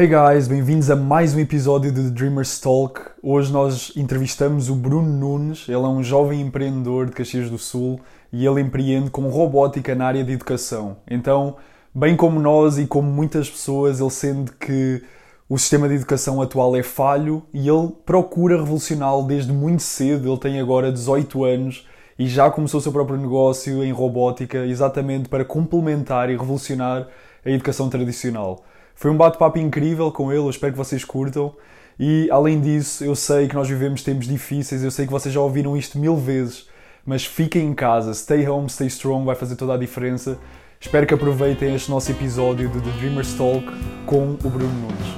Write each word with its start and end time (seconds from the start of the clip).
Hey 0.00 0.08
guys, 0.08 0.48
bem-vindos 0.48 0.90
a 0.90 0.96
mais 0.96 1.34
um 1.34 1.40
episódio 1.40 1.92
do 1.92 2.10
Dreamers 2.10 2.58
Talk. 2.58 3.02
Hoje 3.22 3.52
nós 3.52 3.92
entrevistamos 3.94 4.70
o 4.70 4.74
Bruno 4.74 5.12
Nunes, 5.12 5.68
ele 5.68 5.76
é 5.76 5.88
um 5.88 6.02
jovem 6.02 6.40
empreendedor 6.40 7.04
de 7.04 7.12
Caxias 7.12 7.50
do 7.50 7.58
Sul 7.58 8.00
e 8.32 8.46
ele 8.46 8.62
empreende 8.62 9.10
com 9.10 9.28
robótica 9.28 9.94
na 9.94 10.06
área 10.06 10.24
de 10.24 10.32
educação. 10.32 10.96
Então, 11.06 11.56
bem 11.94 12.16
como 12.16 12.40
nós 12.40 12.78
e 12.78 12.86
como 12.86 13.10
muitas 13.10 13.50
pessoas, 13.50 14.00
ele 14.00 14.08
sente 14.08 14.52
que 14.52 15.02
o 15.46 15.58
sistema 15.58 15.86
de 15.86 15.96
educação 15.96 16.40
atual 16.40 16.74
é 16.74 16.82
falho 16.82 17.42
e 17.52 17.68
ele 17.68 17.92
procura 18.06 18.56
revolucioná-lo 18.56 19.26
desde 19.26 19.52
muito 19.52 19.82
cedo. 19.82 20.30
Ele 20.30 20.40
tem 20.40 20.58
agora 20.58 20.90
18 20.90 21.44
anos 21.44 21.86
e 22.18 22.26
já 22.26 22.50
começou 22.50 22.80
o 22.80 22.82
seu 22.82 22.90
próprio 22.90 23.18
negócio 23.18 23.84
em 23.84 23.92
robótica, 23.92 24.64
exatamente 24.64 25.28
para 25.28 25.44
complementar 25.44 26.30
e 26.30 26.38
revolucionar 26.38 27.06
a 27.44 27.50
educação 27.50 27.90
tradicional. 27.90 28.64
Foi 29.00 29.10
um 29.10 29.16
bate-papo 29.16 29.58
incrível 29.58 30.12
com 30.12 30.30
ele, 30.30 30.42
eu 30.42 30.50
espero 30.50 30.72
que 30.72 30.76
vocês 30.76 31.06
curtam. 31.06 31.54
E 31.98 32.28
além 32.30 32.60
disso, 32.60 33.02
eu 33.02 33.16
sei 33.16 33.48
que 33.48 33.54
nós 33.54 33.66
vivemos 33.66 34.02
tempos 34.02 34.28
difíceis, 34.28 34.84
eu 34.84 34.90
sei 34.90 35.06
que 35.06 35.10
vocês 35.10 35.32
já 35.32 35.40
ouviram 35.40 35.74
isto 35.74 35.98
mil 35.98 36.18
vezes, 36.18 36.68
mas 37.06 37.24
fiquem 37.24 37.68
em 37.68 37.72
casa, 37.72 38.12
stay 38.12 38.46
home, 38.46 38.68
stay 38.68 38.88
strong, 38.88 39.24
vai 39.24 39.34
fazer 39.34 39.56
toda 39.56 39.72
a 39.72 39.78
diferença. 39.78 40.38
Espero 40.78 41.06
que 41.06 41.14
aproveitem 41.14 41.74
este 41.74 41.90
nosso 41.90 42.10
episódio 42.10 42.68
do 42.68 42.78
The 42.78 42.90
Dreamers 42.98 43.32
Talk 43.32 43.64
com 44.04 44.32
o 44.32 44.50
Bruno 44.50 44.68
Nunes. 44.68 45.16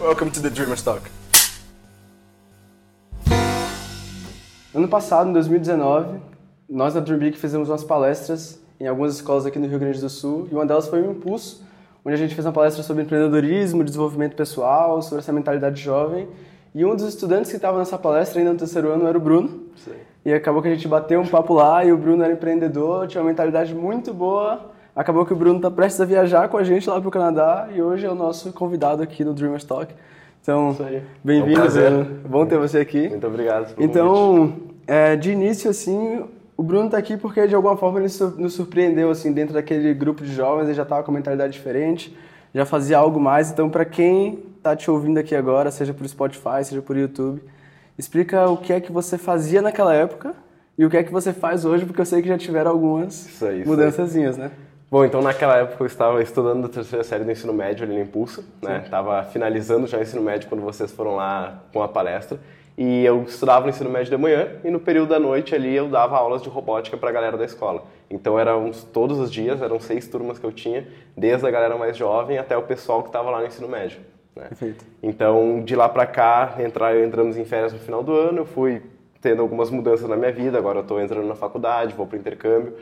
Welcome 0.00 0.32
to 0.32 0.42
the 0.42 0.50
Dreamers 0.50 0.82
Talk. 0.82 1.08
Ano 4.76 4.88
passado, 4.88 5.30
em 5.30 5.32
2019, 5.32 6.18
nós 6.68 6.92
da 6.92 7.00
Big 7.00 7.38
fizemos 7.38 7.70
umas 7.70 7.82
palestras 7.82 8.60
em 8.78 8.86
algumas 8.86 9.14
escolas 9.14 9.46
aqui 9.46 9.58
no 9.58 9.66
Rio 9.66 9.78
Grande 9.78 9.98
do 9.98 10.10
Sul 10.10 10.48
e 10.52 10.54
uma 10.54 10.66
delas 10.66 10.86
foi 10.86 11.00
o 11.00 11.12
Impulso, 11.12 11.64
onde 12.04 12.14
a 12.14 12.18
gente 12.18 12.34
fez 12.34 12.44
uma 12.44 12.52
palestra 12.52 12.82
sobre 12.82 13.02
empreendedorismo, 13.02 13.82
desenvolvimento 13.82 14.36
pessoal, 14.36 15.00
sobre 15.00 15.20
essa 15.20 15.32
mentalidade 15.32 15.80
jovem. 15.80 16.28
E 16.74 16.84
um 16.84 16.94
dos 16.94 17.06
estudantes 17.06 17.50
que 17.50 17.56
estava 17.56 17.78
nessa 17.78 17.96
palestra 17.96 18.38
ainda 18.38 18.52
no 18.52 18.58
terceiro 18.58 18.90
ano 18.90 19.06
era 19.06 19.16
o 19.16 19.20
Bruno. 19.20 19.62
Sim. 19.82 19.94
E 20.26 20.34
acabou 20.34 20.60
que 20.60 20.68
a 20.68 20.74
gente 20.74 20.86
bateu 20.86 21.22
um 21.22 21.26
papo 21.26 21.54
lá 21.54 21.82
e 21.82 21.90
o 21.90 21.96
Bruno 21.96 22.22
era 22.22 22.34
empreendedor, 22.34 23.08
tinha 23.08 23.22
uma 23.22 23.30
mentalidade 23.30 23.74
muito 23.74 24.12
boa. 24.12 24.60
Acabou 24.94 25.24
que 25.24 25.32
o 25.32 25.36
Bruno 25.36 25.56
está 25.56 25.70
prestes 25.70 26.02
a 26.02 26.04
viajar 26.04 26.50
com 26.50 26.58
a 26.58 26.62
gente 26.62 26.86
lá 26.86 27.00
para 27.00 27.08
o 27.08 27.10
Canadá 27.10 27.70
e 27.74 27.80
hoje 27.80 28.04
é 28.04 28.10
o 28.10 28.14
nosso 28.14 28.52
convidado 28.52 29.02
aqui 29.02 29.24
no 29.24 29.32
Dreamers 29.32 29.64
Talk. 29.64 29.94
Então, 30.46 30.70
Isso 30.70 30.82
aí. 30.84 31.02
bem-vindo, 31.24 31.60
É 31.60 31.90
um. 31.90 32.04
Bruno. 32.04 32.20
Bom 32.28 32.46
ter 32.46 32.56
você 32.56 32.78
aqui. 32.78 33.08
Muito 33.08 33.26
obrigado. 33.26 33.74
Então, 33.80 34.52
é, 34.86 35.16
de 35.16 35.32
início, 35.32 35.68
assim, 35.68 36.24
o 36.56 36.62
Bruno 36.62 36.88
tá 36.88 36.96
aqui 36.96 37.16
porque 37.16 37.48
de 37.48 37.54
alguma 37.56 37.76
forma 37.76 37.98
ele 37.98 38.06
nos 38.38 38.52
surpreendeu, 38.54 39.10
assim, 39.10 39.32
dentro 39.32 39.54
daquele 39.54 39.92
grupo 39.92 40.22
de 40.22 40.32
jovens, 40.32 40.66
ele 40.66 40.74
já 40.74 40.84
tava 40.84 41.02
com 41.02 41.10
uma 41.10 41.18
mentalidade 41.18 41.52
diferente, 41.52 42.16
já 42.54 42.64
fazia 42.64 42.96
algo 42.96 43.18
mais. 43.18 43.50
Então, 43.50 43.68
para 43.68 43.84
quem 43.84 44.44
tá 44.62 44.76
te 44.76 44.88
ouvindo 44.88 45.18
aqui 45.18 45.34
agora, 45.34 45.68
seja 45.72 45.92
por 45.92 46.06
Spotify, 46.06 46.62
seja 46.62 46.80
por 46.80 46.96
YouTube, 46.96 47.42
explica 47.98 48.48
o 48.48 48.56
que 48.56 48.72
é 48.72 48.80
que 48.80 48.92
você 48.92 49.18
fazia 49.18 49.60
naquela 49.60 49.92
época 49.92 50.32
e 50.78 50.86
o 50.86 50.88
que 50.88 50.96
é 50.96 51.02
que 51.02 51.10
você 51.10 51.32
faz 51.32 51.64
hoje, 51.64 51.84
porque 51.84 52.00
eu 52.00 52.06
sei 52.06 52.22
que 52.22 52.28
já 52.28 52.38
tiveram 52.38 52.70
algumas 52.70 53.26
Isso 53.26 53.44
aí, 53.44 53.62
isso 53.62 53.68
mudançazinhas, 53.68 54.36
né? 54.36 54.52
Bom, 54.88 55.04
então 55.04 55.20
naquela 55.20 55.56
época 55.56 55.82
eu 55.82 55.86
estava 55.86 56.22
estudando 56.22 56.64
a 56.66 56.68
terceira 56.68 57.02
série 57.02 57.24
do 57.24 57.30
ensino 57.32 57.52
médio 57.52 57.84
ali 57.84 57.92
no 57.92 58.00
Impulso, 58.00 58.44
né? 58.62 58.86
Tava 58.88 59.24
finalizando 59.24 59.86
já 59.88 59.98
o 59.98 60.02
ensino 60.02 60.22
médio 60.22 60.48
quando 60.48 60.60
vocês 60.60 60.92
foram 60.92 61.16
lá 61.16 61.60
com 61.72 61.82
a 61.82 61.88
palestra. 61.88 62.38
E 62.78 63.04
eu 63.04 63.24
estudava 63.24 63.64
no 63.64 63.70
ensino 63.70 63.90
médio 63.90 64.10
de 64.10 64.16
manhã 64.16 64.48
e 64.62 64.70
no 64.70 64.78
período 64.78 65.08
da 65.08 65.18
noite 65.18 65.54
ali 65.56 65.74
eu 65.74 65.88
dava 65.88 66.16
aulas 66.16 66.40
de 66.40 66.48
robótica 66.48 66.96
para 66.96 67.08
a 67.08 67.12
galera 67.12 67.36
da 67.36 67.44
escola. 67.44 67.82
Então 68.08 68.38
eram 68.38 68.70
todos 68.92 69.18
os 69.18 69.32
dias, 69.32 69.60
eram 69.60 69.80
seis 69.80 70.06
turmas 70.06 70.38
que 70.38 70.46
eu 70.46 70.52
tinha, 70.52 70.86
desde 71.16 71.44
a 71.44 71.50
galera 71.50 71.76
mais 71.76 71.96
jovem 71.96 72.38
até 72.38 72.56
o 72.56 72.62
pessoal 72.62 73.02
que 73.02 73.08
estava 73.08 73.28
lá 73.28 73.40
no 73.40 73.46
ensino 73.46 73.66
médio. 73.66 73.98
Né? 74.36 74.44
Perfeito. 74.48 74.84
Então, 75.02 75.64
de 75.64 75.74
lá 75.74 75.88
pra 75.88 76.06
cá, 76.06 76.56
entrar, 76.60 76.96
entramos 76.96 77.36
em 77.36 77.44
férias 77.44 77.72
no 77.72 77.78
final 77.80 78.04
do 78.04 78.12
ano, 78.12 78.38
eu 78.38 78.46
fui 78.46 78.82
tendo 79.20 79.42
algumas 79.42 79.70
mudanças 79.70 80.08
na 80.08 80.16
minha 80.16 80.30
vida, 80.30 80.56
agora 80.56 80.78
eu 80.78 80.82
estou 80.82 81.00
entrando 81.00 81.26
na 81.26 81.34
faculdade, 81.34 81.94
vou 81.94 82.06
para 82.06 82.18
intercâmbio, 82.18 82.74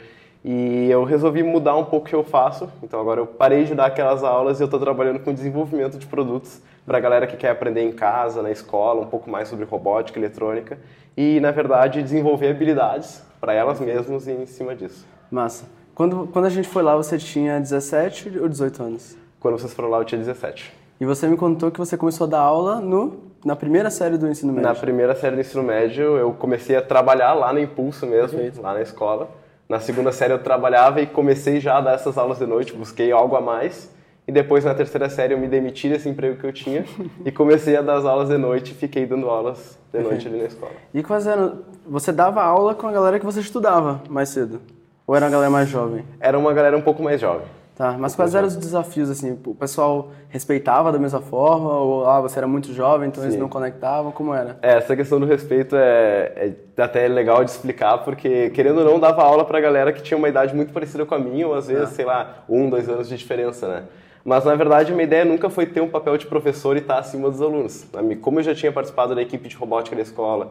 e 0.45 0.91
eu 0.91 1.05
resolvi 1.05 1.43
mudar 1.43 1.75
um 1.75 1.85
pouco 1.85 2.07
o 2.07 2.09
que 2.11 2.15
eu 2.15 2.23
faço, 2.23 2.69
então 2.83 3.01
agora 3.01 3.21
eu 3.21 3.27
parei 3.27 3.65
de 3.65 3.75
dar 3.75 3.87
aquelas 3.87 4.23
aulas 4.23 4.61
e 4.61 4.63
eu 4.63 4.67
estou 4.67 4.79
trabalhando 4.79 5.21
com 5.21 5.33
desenvolvimento 5.33 5.99
de 5.99 6.07
produtos 6.07 6.61
para 6.85 6.99
a 6.99 7.01
galera 7.01 7.27
que 7.27 7.37
quer 7.37 7.51
aprender 7.51 7.83
em 7.83 7.93
casa, 7.93 8.43
na 8.43 8.51
escola, 8.51 9.01
um 9.01 9.07
pouco 9.07 9.31
mais 9.31 9.49
sobre 9.49 9.65
robótica, 9.65 10.19
eletrônica, 10.19 10.79
e, 11.17 11.41
na 11.41 11.51
verdade, 11.51 12.03
desenvolver 12.03 12.51
habilidades 12.51 13.23
para 13.41 13.55
elas 13.55 13.81
mesmas 13.81 14.27
e 14.27 14.33
em 14.33 14.45
cima 14.45 14.75
disso. 14.75 15.07
Massa. 15.31 15.65
Quando, 15.95 16.29
quando 16.31 16.45
a 16.45 16.51
gente 16.51 16.69
foi 16.69 16.83
lá, 16.83 16.95
você 16.95 17.17
tinha 17.17 17.59
17 17.59 18.39
ou 18.39 18.49
18 18.49 18.83
anos? 18.83 19.17
Quando 19.41 19.59
vocês 19.59 19.73
foram 19.73 19.89
lá, 19.89 19.99
eu 19.99 20.05
tinha 20.05 20.19
17. 20.19 20.73
E 21.01 21.07
você 21.07 21.27
me 21.27 21.37
contou 21.37 21.71
que 21.71 21.79
você 21.79 21.97
começou 21.97 22.27
a 22.27 22.31
dar 22.31 22.41
aula 22.41 22.81
no, 22.81 23.21
na 23.45 23.57
primeira 23.57 23.91
série 23.91 24.19
do 24.19 24.29
ensino 24.29 24.53
médio. 24.53 24.69
Na 24.69 24.75
primeira 24.75 25.15
série 25.15 25.37
do 25.37 25.41
ensino 25.41 25.63
médio, 25.63 26.17
eu 26.17 26.33
comecei 26.33 26.77
a 26.77 26.83
trabalhar 26.83 27.33
lá 27.33 27.53
no 27.53 27.61
Impulso 27.61 28.07
mesmo, 28.07 28.39
Perfeito. 28.39 28.61
lá 28.61 28.75
na 28.75 28.83
escola. 28.83 29.29
Na 29.69 29.81
segunda 29.81 30.13
série 30.13 30.33
eu 30.33 30.39
trabalhava 30.39 31.01
e 31.01 31.07
comecei 31.07 31.59
já 31.59 31.79
a 31.79 31.81
dar 31.81 31.95
essas 31.95 32.19
aulas 32.19 32.39
de 32.39 32.47
noite, 32.47 32.75
busquei 32.75 33.11
algo 33.11 33.35
a 33.35 33.41
mais. 33.41 33.93
E 34.27 34.33
depois 34.33 34.65
na 34.65 34.75
terceira 34.75 35.09
série 35.11 35.35
eu 35.35 35.39
me 35.39 35.47
demiti 35.47 35.89
desse 35.89 36.09
emprego 36.09 36.39
que 36.39 36.47
eu 36.47 36.53
tinha 36.53 36.85
e 37.25 37.31
comecei 37.31 37.77
a 37.77 37.83
dar 37.83 37.97
as 37.97 38.05
aulas 38.07 38.29
de 38.29 38.39
noite 38.39 38.73
e 38.73 38.75
fiquei 38.75 39.05
dando 39.05 39.29
aulas 39.29 39.79
de 39.93 40.01
noite 40.01 40.27
ali 40.27 40.39
na 40.39 40.45
escola. 40.45 40.73
E 40.95 41.03
quais 41.03 41.27
eram... 41.27 41.59
Você 41.87 42.11
dava 42.11 42.43
aula 42.43 42.75
com 42.75 42.87
a 42.87 42.93
galera 42.93 43.19
que 43.19 43.25
você 43.25 43.41
estudava 43.41 44.03
mais 44.09 44.31
cedo? 44.31 44.61
Ou 45.07 45.15
era 45.15 45.27
uma 45.27 45.31
galera 45.31 45.51
mais 45.51 45.69
jovem? 45.69 46.05
Era 46.19 46.39
uma 46.39 46.55
galera 46.55 46.77
um 46.77 46.81
pouco 46.81 47.03
mais 47.03 47.21
jovem. 47.21 47.47
Tá, 47.77 47.97
mas 47.99 48.15
quais 48.15 48.33
eram 48.37 48.47
os 48.47 48.57
desafios, 48.57 49.11
assim? 49.11 49.37
O 49.45 49.53
pessoal 49.55 50.11
respeitava 50.29 50.93
da 50.93 50.99
mesma 50.99 51.21
forma? 51.21 51.71
Ou, 51.71 52.07
ah, 52.09 52.21
você 52.21 52.39
era 52.39 52.47
muito 52.47 52.73
jovem, 52.73 53.09
então 53.09 53.21
eles 53.25 53.35
Sim. 53.35 53.41
não 53.41 53.49
conectavam? 53.49 54.13
Como 54.13 54.33
era? 54.33 54.57
É, 54.63 54.77
essa 54.77 54.95
questão 54.95 55.19
do 55.19 55.27
respeito 55.27 55.75
é, 55.75 56.53
é 56.77 56.83
até 56.83 57.09
legal 57.09 57.43
de 57.45 57.51
explicar, 57.51 57.99
porque 58.05 58.51
querendo 58.51 58.79
ou 58.79 58.85
não, 58.85 59.01
dava 59.01 59.25
aula 59.25 59.45
pra 59.45 59.61
galera 59.61 59.93
que 59.93 60.03
tinha 60.03 60.17
uma 60.17 60.29
idade 60.29 60.55
muito 60.55 60.73
parecida 60.73 61.05
com 61.05 61.17
a 61.17 61.19
minha, 61.19 61.49
ou 61.49 61.55
às 61.55 61.67
vezes, 61.67 61.89
sei 61.97 62.05
lá, 62.05 62.45
um, 62.49 62.71
dois 62.71 62.89
anos 62.89 63.09
de 63.09 63.17
diferença, 63.17 63.67
né? 63.67 63.83
Mas 64.25 64.45
na 64.45 64.55
verdade 64.55 64.91
a 64.93 64.95
minha 64.95 65.05
ideia 65.05 65.25
nunca 65.25 65.51
foi 65.51 65.67
ter 65.67 65.83
um 65.83 65.89
papel 65.89 66.17
de 66.17 66.27
professor 66.27 66.77
e 66.77 66.79
estar 66.79 66.99
acima 66.99 67.29
dos 67.29 67.43
alunos. 67.43 67.85
Mim- 68.03 68.17
Como 68.17 68.39
eu 68.39 68.43
já 68.45 68.55
tinha 68.55 68.73
participado 68.73 69.15
da 69.15 69.21
equipe 69.21 69.49
de 69.49 69.57
robótica 69.57 69.95
da 69.95 70.01
escola, 70.01 70.51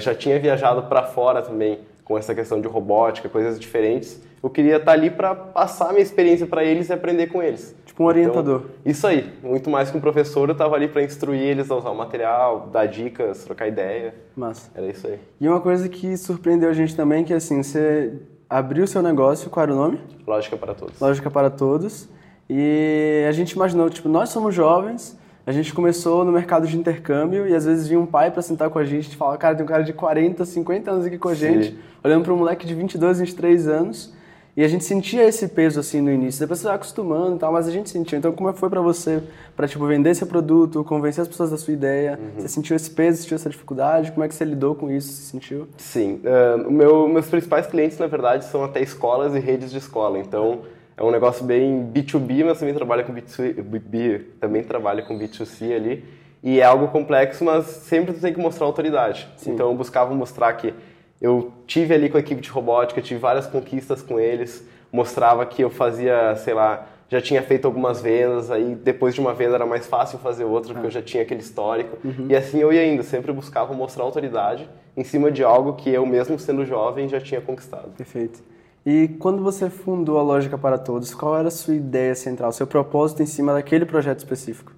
já 0.00 0.14
tinha 0.14 0.38
viajado 0.38 0.82
para 0.82 1.04
fora 1.04 1.40
também 1.40 1.78
com 2.06 2.16
essa 2.16 2.32
questão 2.36 2.60
de 2.60 2.68
robótica, 2.68 3.28
coisas 3.28 3.58
diferentes, 3.58 4.22
eu 4.40 4.48
queria 4.48 4.76
estar 4.76 4.92
ali 4.92 5.10
para 5.10 5.34
passar 5.34 5.88
minha 5.90 6.02
experiência 6.02 6.46
para 6.46 6.62
eles 6.62 6.88
e 6.88 6.92
aprender 6.92 7.26
com 7.26 7.42
eles. 7.42 7.74
Tipo 7.84 8.04
um 8.04 8.06
orientador. 8.06 8.58
Então, 8.60 8.70
isso 8.84 9.04
aí, 9.08 9.32
muito 9.42 9.68
mais 9.68 9.90
que 9.90 9.96
um 9.96 10.00
professor, 10.00 10.48
eu 10.48 10.52
estava 10.52 10.76
ali 10.76 10.86
para 10.86 11.02
instruir 11.02 11.40
eles 11.40 11.68
a 11.68 11.74
usar 11.74 11.90
o 11.90 11.96
material, 11.96 12.68
dar 12.72 12.86
dicas, 12.86 13.44
trocar 13.44 13.66
ideia. 13.66 14.14
Massa. 14.36 14.70
Era 14.72 14.86
isso 14.86 15.04
aí. 15.08 15.18
E 15.40 15.48
uma 15.48 15.60
coisa 15.60 15.88
que 15.88 16.16
surpreendeu 16.16 16.70
a 16.70 16.72
gente 16.72 16.94
também, 16.94 17.24
que 17.24 17.34
assim, 17.34 17.60
você 17.60 18.12
abriu 18.48 18.86
seu 18.86 19.02
negócio, 19.02 19.50
qual 19.50 19.64
era 19.64 19.72
o 19.72 19.76
nome? 19.76 20.00
Lógica 20.24 20.56
para 20.56 20.74
todos. 20.74 21.00
Lógica 21.00 21.28
para 21.28 21.50
Todos. 21.50 22.08
E 22.48 23.24
a 23.28 23.32
gente 23.32 23.50
imaginou, 23.50 23.90
tipo, 23.90 24.08
nós 24.08 24.28
somos 24.28 24.54
jovens, 24.54 25.18
a 25.46 25.52
gente 25.52 25.72
começou 25.72 26.24
no 26.24 26.32
mercado 26.32 26.66
de 26.66 26.76
intercâmbio 26.76 27.46
e 27.46 27.54
às 27.54 27.64
vezes 27.64 27.86
vinha 27.86 28.00
um 28.00 28.06
pai 28.06 28.32
para 28.32 28.42
sentar 28.42 28.68
com 28.68 28.80
a 28.80 28.84
gente 28.84 29.12
e 29.12 29.16
falava, 29.16 29.38
cara, 29.38 29.54
tem 29.54 29.64
um 29.64 29.68
cara 29.68 29.84
de 29.84 29.92
40, 29.92 30.44
50 30.44 30.90
anos 30.90 31.06
aqui 31.06 31.16
com 31.16 31.28
a 31.28 31.34
Sim. 31.36 31.40
gente, 31.40 31.78
olhando 32.02 32.24
para 32.24 32.34
um 32.34 32.36
moleque 32.36 32.66
de 32.66 32.74
22, 32.74 33.20
23 33.20 33.68
anos. 33.68 34.12
E 34.56 34.64
a 34.64 34.68
gente 34.68 34.84
sentia 34.84 35.22
esse 35.22 35.48
peso 35.48 35.78
assim 35.78 36.00
no 36.00 36.10
início, 36.10 36.40
depois 36.40 36.60
você 36.60 36.66
vai 36.66 36.76
acostumando 36.76 37.36
e 37.36 37.38
tal, 37.38 37.52
mas 37.52 37.68
a 37.68 37.70
gente 37.70 37.90
sentiu. 37.90 38.18
Então, 38.18 38.32
como 38.32 38.50
foi 38.54 38.70
para 38.70 38.80
você, 38.80 39.22
para 39.54 39.68
tipo 39.68 39.86
vender 39.86 40.14
seu 40.14 40.26
produto, 40.26 40.82
convencer 40.82 41.20
as 41.20 41.28
pessoas 41.28 41.50
da 41.50 41.58
sua 41.58 41.74
ideia? 41.74 42.18
Você 42.38 42.48
sentiu 42.48 42.74
esse 42.74 42.90
peso, 42.90 43.20
sentiu 43.20 43.34
essa 43.34 43.50
dificuldade? 43.50 44.12
Como 44.12 44.24
é 44.24 44.28
que 44.28 44.34
você 44.34 44.46
lidou 44.46 44.74
com 44.74 44.90
isso? 44.90 45.12
Você 45.12 45.30
sentiu? 45.30 45.68
Sim. 45.76 46.22
o 46.66 46.70
meu, 46.70 47.06
meus 47.06 47.26
principais 47.26 47.66
clientes, 47.66 47.98
na 47.98 48.06
verdade, 48.06 48.46
são 48.46 48.64
até 48.64 48.80
escolas 48.80 49.34
e 49.34 49.38
redes 49.38 49.70
de 49.70 49.76
escola. 49.76 50.18
Então, 50.18 50.62
é 50.96 51.02
um 51.02 51.10
negócio 51.10 51.44
bem 51.44 51.90
B2B, 51.92 52.44
mas 52.44 52.58
também 52.58 52.74
trabalha 52.74 53.04
com 53.04 53.12
B2C, 53.12 53.62
B- 53.62 54.20
também 54.40 54.62
trabalha 54.62 55.02
com 55.02 55.18
B2C 55.18 55.74
ali. 55.74 56.04
E 56.42 56.60
é 56.60 56.64
algo 56.64 56.88
complexo, 56.88 57.44
mas 57.44 57.66
sempre 57.66 58.14
tu 58.14 58.20
tem 58.20 58.32
que 58.32 58.38
mostrar 58.40 58.66
autoridade. 58.66 59.28
Então, 59.46 59.70
eu 59.70 59.74
buscava 59.76 60.14
mostrar 60.14 60.52
que 60.54 60.72
eu 61.20 61.52
tive 61.66 61.92
ali 61.94 62.08
com 62.08 62.16
a 62.16 62.20
equipe 62.20 62.40
de 62.40 62.48
robótica, 62.50 63.00
tive 63.02 63.18
várias 63.20 63.46
conquistas 63.46 64.00
com 64.02 64.20
eles, 64.20 64.66
mostrava 64.92 65.44
que 65.44 65.62
eu 65.62 65.70
fazia, 65.70 66.36
sei 66.36 66.54
lá, 66.54 66.86
já 67.08 67.20
tinha 67.20 67.42
feito 67.42 67.66
algumas 67.66 68.00
vendas, 68.00 68.50
aí 68.50 68.74
depois 68.74 69.14
de 69.14 69.20
uma 69.20 69.32
venda 69.34 69.54
era 69.56 69.66
mais 69.66 69.86
fácil 69.86 70.18
fazer 70.18 70.44
outra, 70.44 70.72
porque 70.72 70.86
eu 70.86 70.90
já 70.90 71.02
tinha 71.02 71.22
aquele 71.22 71.40
histórico. 71.40 71.98
E 72.28 72.34
assim 72.36 72.58
eu 72.60 72.72
ia 72.72 72.86
indo, 72.86 73.02
sempre 73.02 73.32
buscava 73.32 73.72
mostrar 73.74 74.04
autoridade 74.04 74.68
em 74.96 75.04
cima 75.04 75.30
de 75.30 75.42
algo 75.44 75.74
que 75.74 75.90
eu, 75.90 76.04
mesmo 76.06 76.38
sendo 76.38 76.64
jovem, 76.64 77.08
já 77.08 77.20
tinha 77.20 77.40
conquistado. 77.40 77.90
Perfeito. 77.96 78.40
E 78.86 79.08
quando 79.18 79.42
você 79.42 79.68
fundou 79.68 80.16
a 80.16 80.22
Lógica 80.22 80.56
para 80.56 80.78
Todos, 80.78 81.12
qual 81.12 81.36
era 81.36 81.48
a 81.48 81.50
sua 81.50 81.74
ideia 81.74 82.14
central, 82.14 82.52
seu 82.52 82.68
propósito 82.68 83.20
em 83.20 83.26
cima 83.26 83.52
daquele 83.52 83.84
projeto 83.84 84.20
específico? 84.20 84.72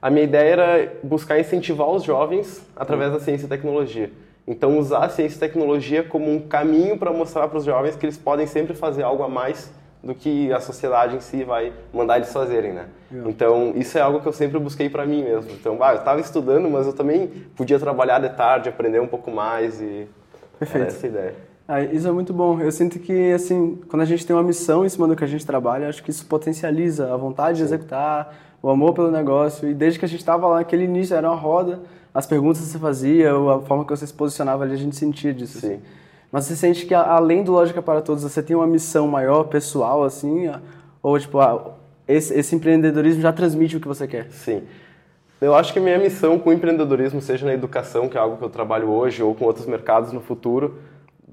A 0.00 0.08
minha 0.08 0.22
ideia 0.22 0.50
era 0.50 0.92
buscar 1.02 1.36
incentivar 1.36 1.88
os 1.88 2.04
jovens 2.04 2.64
através 2.76 3.12
da 3.12 3.18
ciência 3.18 3.46
e 3.46 3.48
tecnologia. 3.48 4.12
Então, 4.46 4.78
usar 4.78 5.04
a 5.04 5.08
ciência 5.08 5.36
e 5.36 5.40
tecnologia 5.40 6.04
como 6.04 6.32
um 6.32 6.40
caminho 6.40 6.96
para 6.96 7.12
mostrar 7.12 7.48
para 7.48 7.58
os 7.58 7.64
jovens 7.64 7.96
que 7.96 8.06
eles 8.06 8.16
podem 8.16 8.46
sempre 8.46 8.72
fazer 8.72 9.02
algo 9.02 9.24
a 9.24 9.28
mais 9.28 9.72
do 10.00 10.14
que 10.14 10.52
a 10.52 10.60
sociedade 10.60 11.16
em 11.16 11.20
si 11.20 11.42
vai 11.42 11.72
mandar 11.92 12.18
eles 12.18 12.32
fazerem, 12.32 12.72
né? 12.72 12.86
Yeah. 13.10 13.30
Então, 13.30 13.72
isso 13.74 13.98
é 13.98 14.00
algo 14.00 14.20
que 14.20 14.28
eu 14.28 14.32
sempre 14.32 14.60
busquei 14.60 14.88
para 14.88 15.04
mim 15.04 15.24
mesmo. 15.24 15.50
Então, 15.50 15.76
ah, 15.82 15.92
eu 15.92 15.98
estava 15.98 16.20
estudando, 16.20 16.70
mas 16.70 16.86
eu 16.86 16.92
também 16.92 17.26
podia 17.56 17.80
trabalhar 17.80 18.20
de 18.20 18.28
tarde, 18.28 18.68
aprender 18.68 19.00
um 19.00 19.08
pouco 19.08 19.28
mais 19.28 19.80
e 19.80 20.06
Perfeito. 20.56 20.86
essa 20.86 21.06
a 21.06 21.10
ideia. 21.10 21.49
Ah, 21.72 21.84
isso 21.84 22.08
é 22.08 22.10
muito 22.10 22.32
bom. 22.32 22.60
Eu 22.60 22.72
sinto 22.72 22.98
que, 22.98 23.30
assim, 23.30 23.78
quando 23.88 24.02
a 24.02 24.04
gente 24.04 24.26
tem 24.26 24.34
uma 24.34 24.42
missão 24.42 24.84
em 24.84 24.88
cima 24.88 25.06
do 25.06 25.14
que 25.14 25.22
a 25.22 25.26
gente 25.28 25.46
trabalha, 25.46 25.88
acho 25.88 26.02
que 26.02 26.10
isso 26.10 26.26
potencializa 26.26 27.14
a 27.14 27.16
vontade 27.16 27.58
de 27.58 27.62
executar, 27.62 28.34
o 28.60 28.68
amor 28.68 28.92
pelo 28.92 29.08
negócio. 29.08 29.70
E 29.70 29.72
desde 29.72 29.96
que 29.96 30.04
a 30.04 30.08
gente 30.08 30.18
estava 30.18 30.48
lá 30.48 30.56
naquele 30.56 30.82
início, 30.82 31.14
era 31.14 31.30
uma 31.30 31.36
roda, 31.36 31.78
as 32.12 32.26
perguntas 32.26 32.60
que 32.60 32.66
você 32.66 32.78
fazia, 32.80 33.30
a 33.32 33.60
forma 33.60 33.84
que 33.84 33.90
você 33.90 34.04
se 34.04 34.12
posicionava 34.12 34.64
ali, 34.64 34.72
a 34.72 34.76
gente 34.76 34.96
sentia 34.96 35.32
disso. 35.32 35.58
Assim. 35.58 35.68
Sim. 35.68 35.74
Assim. 35.74 35.82
Mas 36.32 36.44
você 36.46 36.56
sente 36.56 36.86
que 36.86 36.92
além 36.92 37.44
do 37.44 37.52
Lógica 37.52 37.80
para 37.80 38.00
Todos, 38.02 38.24
você 38.24 38.42
tem 38.42 38.56
uma 38.56 38.66
missão 38.66 39.06
maior, 39.06 39.44
pessoal, 39.44 40.02
assim? 40.02 40.50
Ou, 41.00 41.20
tipo, 41.20 41.38
esse, 42.08 42.34
esse 42.34 42.56
empreendedorismo 42.56 43.22
já 43.22 43.32
transmite 43.32 43.76
o 43.76 43.80
que 43.80 43.86
você 43.86 44.08
quer? 44.08 44.28
Sim. 44.32 44.64
Eu 45.40 45.54
acho 45.54 45.72
que 45.72 45.78
a 45.78 45.82
minha 45.82 45.98
missão 45.98 46.36
com 46.36 46.50
o 46.50 46.52
empreendedorismo, 46.52 47.20
seja 47.22 47.46
na 47.46 47.54
educação, 47.54 48.08
que 48.08 48.18
é 48.18 48.20
algo 48.20 48.38
que 48.38 48.44
eu 48.44 48.50
trabalho 48.50 48.90
hoje, 48.90 49.22
ou 49.22 49.36
com 49.36 49.44
outros 49.44 49.66
mercados 49.66 50.12
no 50.12 50.20
futuro, 50.20 50.74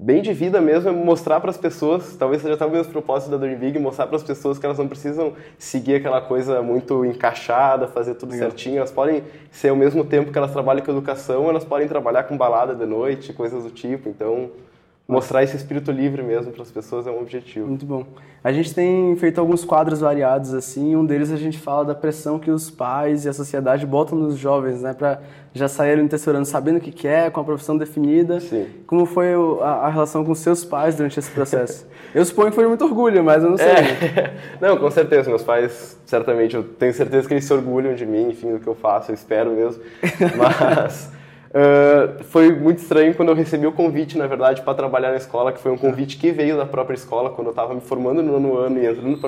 bem 0.00 0.22
de 0.22 0.32
vida 0.32 0.60
mesmo, 0.60 0.88
é 0.88 0.92
mostrar 0.92 1.40
para 1.40 1.50
as 1.50 1.56
pessoas, 1.56 2.14
talvez 2.16 2.40
seja 2.40 2.54
até 2.54 2.64
o 2.64 2.70
mesmo 2.70 2.92
propósito 2.92 3.32
da 3.32 3.36
Dream 3.36 3.58
Big, 3.58 3.78
mostrar 3.80 4.06
para 4.06 4.14
as 4.14 4.22
pessoas 4.22 4.56
que 4.56 4.64
elas 4.64 4.78
não 4.78 4.86
precisam 4.86 5.32
seguir 5.58 5.96
aquela 5.96 6.20
coisa 6.20 6.62
muito 6.62 7.04
encaixada, 7.04 7.88
fazer 7.88 8.14
tudo 8.14 8.30
Legal. 8.30 8.48
certinho, 8.48 8.78
elas 8.78 8.92
podem 8.92 9.24
ser 9.50 9.70
ao 9.70 9.76
mesmo 9.76 10.04
tempo 10.04 10.30
que 10.30 10.38
elas 10.38 10.52
trabalham 10.52 10.84
com 10.84 10.92
educação, 10.92 11.48
elas 11.48 11.64
podem 11.64 11.88
trabalhar 11.88 12.22
com 12.24 12.36
balada 12.36 12.76
de 12.76 12.86
noite, 12.86 13.32
coisas 13.32 13.64
do 13.64 13.70
tipo, 13.70 14.08
então 14.08 14.50
mostrar 15.08 15.42
esse 15.42 15.56
espírito 15.56 15.90
livre 15.90 16.22
mesmo 16.22 16.52
para 16.52 16.62
as 16.62 16.70
pessoas 16.70 17.06
é 17.06 17.10
um 17.10 17.18
objetivo. 17.20 17.66
Muito 17.66 17.86
bom. 17.86 18.04
A 18.44 18.52
gente 18.52 18.74
tem 18.74 19.16
feito 19.16 19.40
alguns 19.40 19.64
quadros 19.64 20.00
variados 20.00 20.52
assim, 20.52 20.94
um 20.94 21.04
deles 21.04 21.32
a 21.32 21.36
gente 21.36 21.58
fala 21.58 21.82
da 21.86 21.94
pressão 21.94 22.38
que 22.38 22.50
os 22.50 22.70
pais 22.70 23.24
e 23.24 23.28
a 23.28 23.32
sociedade 23.32 23.86
botam 23.86 24.18
nos 24.18 24.36
jovens, 24.36 24.82
né, 24.82 24.92
para 24.92 25.22
já 25.54 25.66
saírem 25.66 26.06
ano 26.26 26.44
sabendo 26.44 26.76
o 26.76 26.80
que 26.80 26.92
quer, 26.92 27.30
com 27.30 27.40
a 27.40 27.44
profissão 27.44 27.76
definida. 27.76 28.38
Sim. 28.38 28.66
Como 28.86 29.06
foi 29.06 29.32
a, 29.62 29.66
a 29.66 29.88
relação 29.88 30.24
com 30.24 30.34
seus 30.34 30.62
pais 30.62 30.94
durante 30.94 31.18
esse 31.18 31.30
processo? 31.30 31.86
eu 32.14 32.22
suponho 32.24 32.50
que 32.50 32.54
foi 32.54 32.68
muito 32.68 32.84
orgulho, 32.84 33.24
mas 33.24 33.42
eu 33.42 33.50
não 33.50 33.56
sei. 33.56 33.66
É. 33.66 34.34
Não, 34.60 34.76
com 34.76 34.90
certeza, 34.90 35.28
meus 35.30 35.42
pais, 35.42 35.98
certamente, 36.04 36.54
eu 36.54 36.62
tenho 36.62 36.92
certeza 36.92 37.26
que 37.26 37.32
eles 37.32 37.44
se 37.44 37.52
orgulham 37.52 37.94
de 37.94 38.04
mim, 38.04 38.28
enfim, 38.28 38.52
do 38.52 38.60
que 38.60 38.66
eu 38.66 38.74
faço, 38.74 39.10
eu 39.10 39.14
espero 39.14 39.50
mesmo. 39.50 39.82
Mas 40.36 41.10
Uh, 41.48 42.22
foi 42.24 42.52
muito 42.52 42.78
estranho 42.78 43.14
quando 43.14 43.30
eu 43.30 43.34
recebi 43.34 43.66
o 43.66 43.72
convite, 43.72 44.18
na 44.18 44.26
verdade, 44.26 44.62
para 44.62 44.74
trabalhar 44.74 45.10
na 45.10 45.16
escola, 45.16 45.52
que 45.52 45.60
foi 45.60 45.72
um 45.72 45.78
convite 45.78 46.16
que 46.16 46.30
veio 46.30 46.56
da 46.56 46.66
própria 46.66 46.94
escola, 46.94 47.30
quando 47.30 47.46
eu 47.48 47.52
estava 47.52 47.74
me 47.74 47.80
formando 47.80 48.22
no 48.22 48.38
nono 48.38 48.56
ano 48.56 48.78
e 48.78 48.86
entrando 48.86 49.18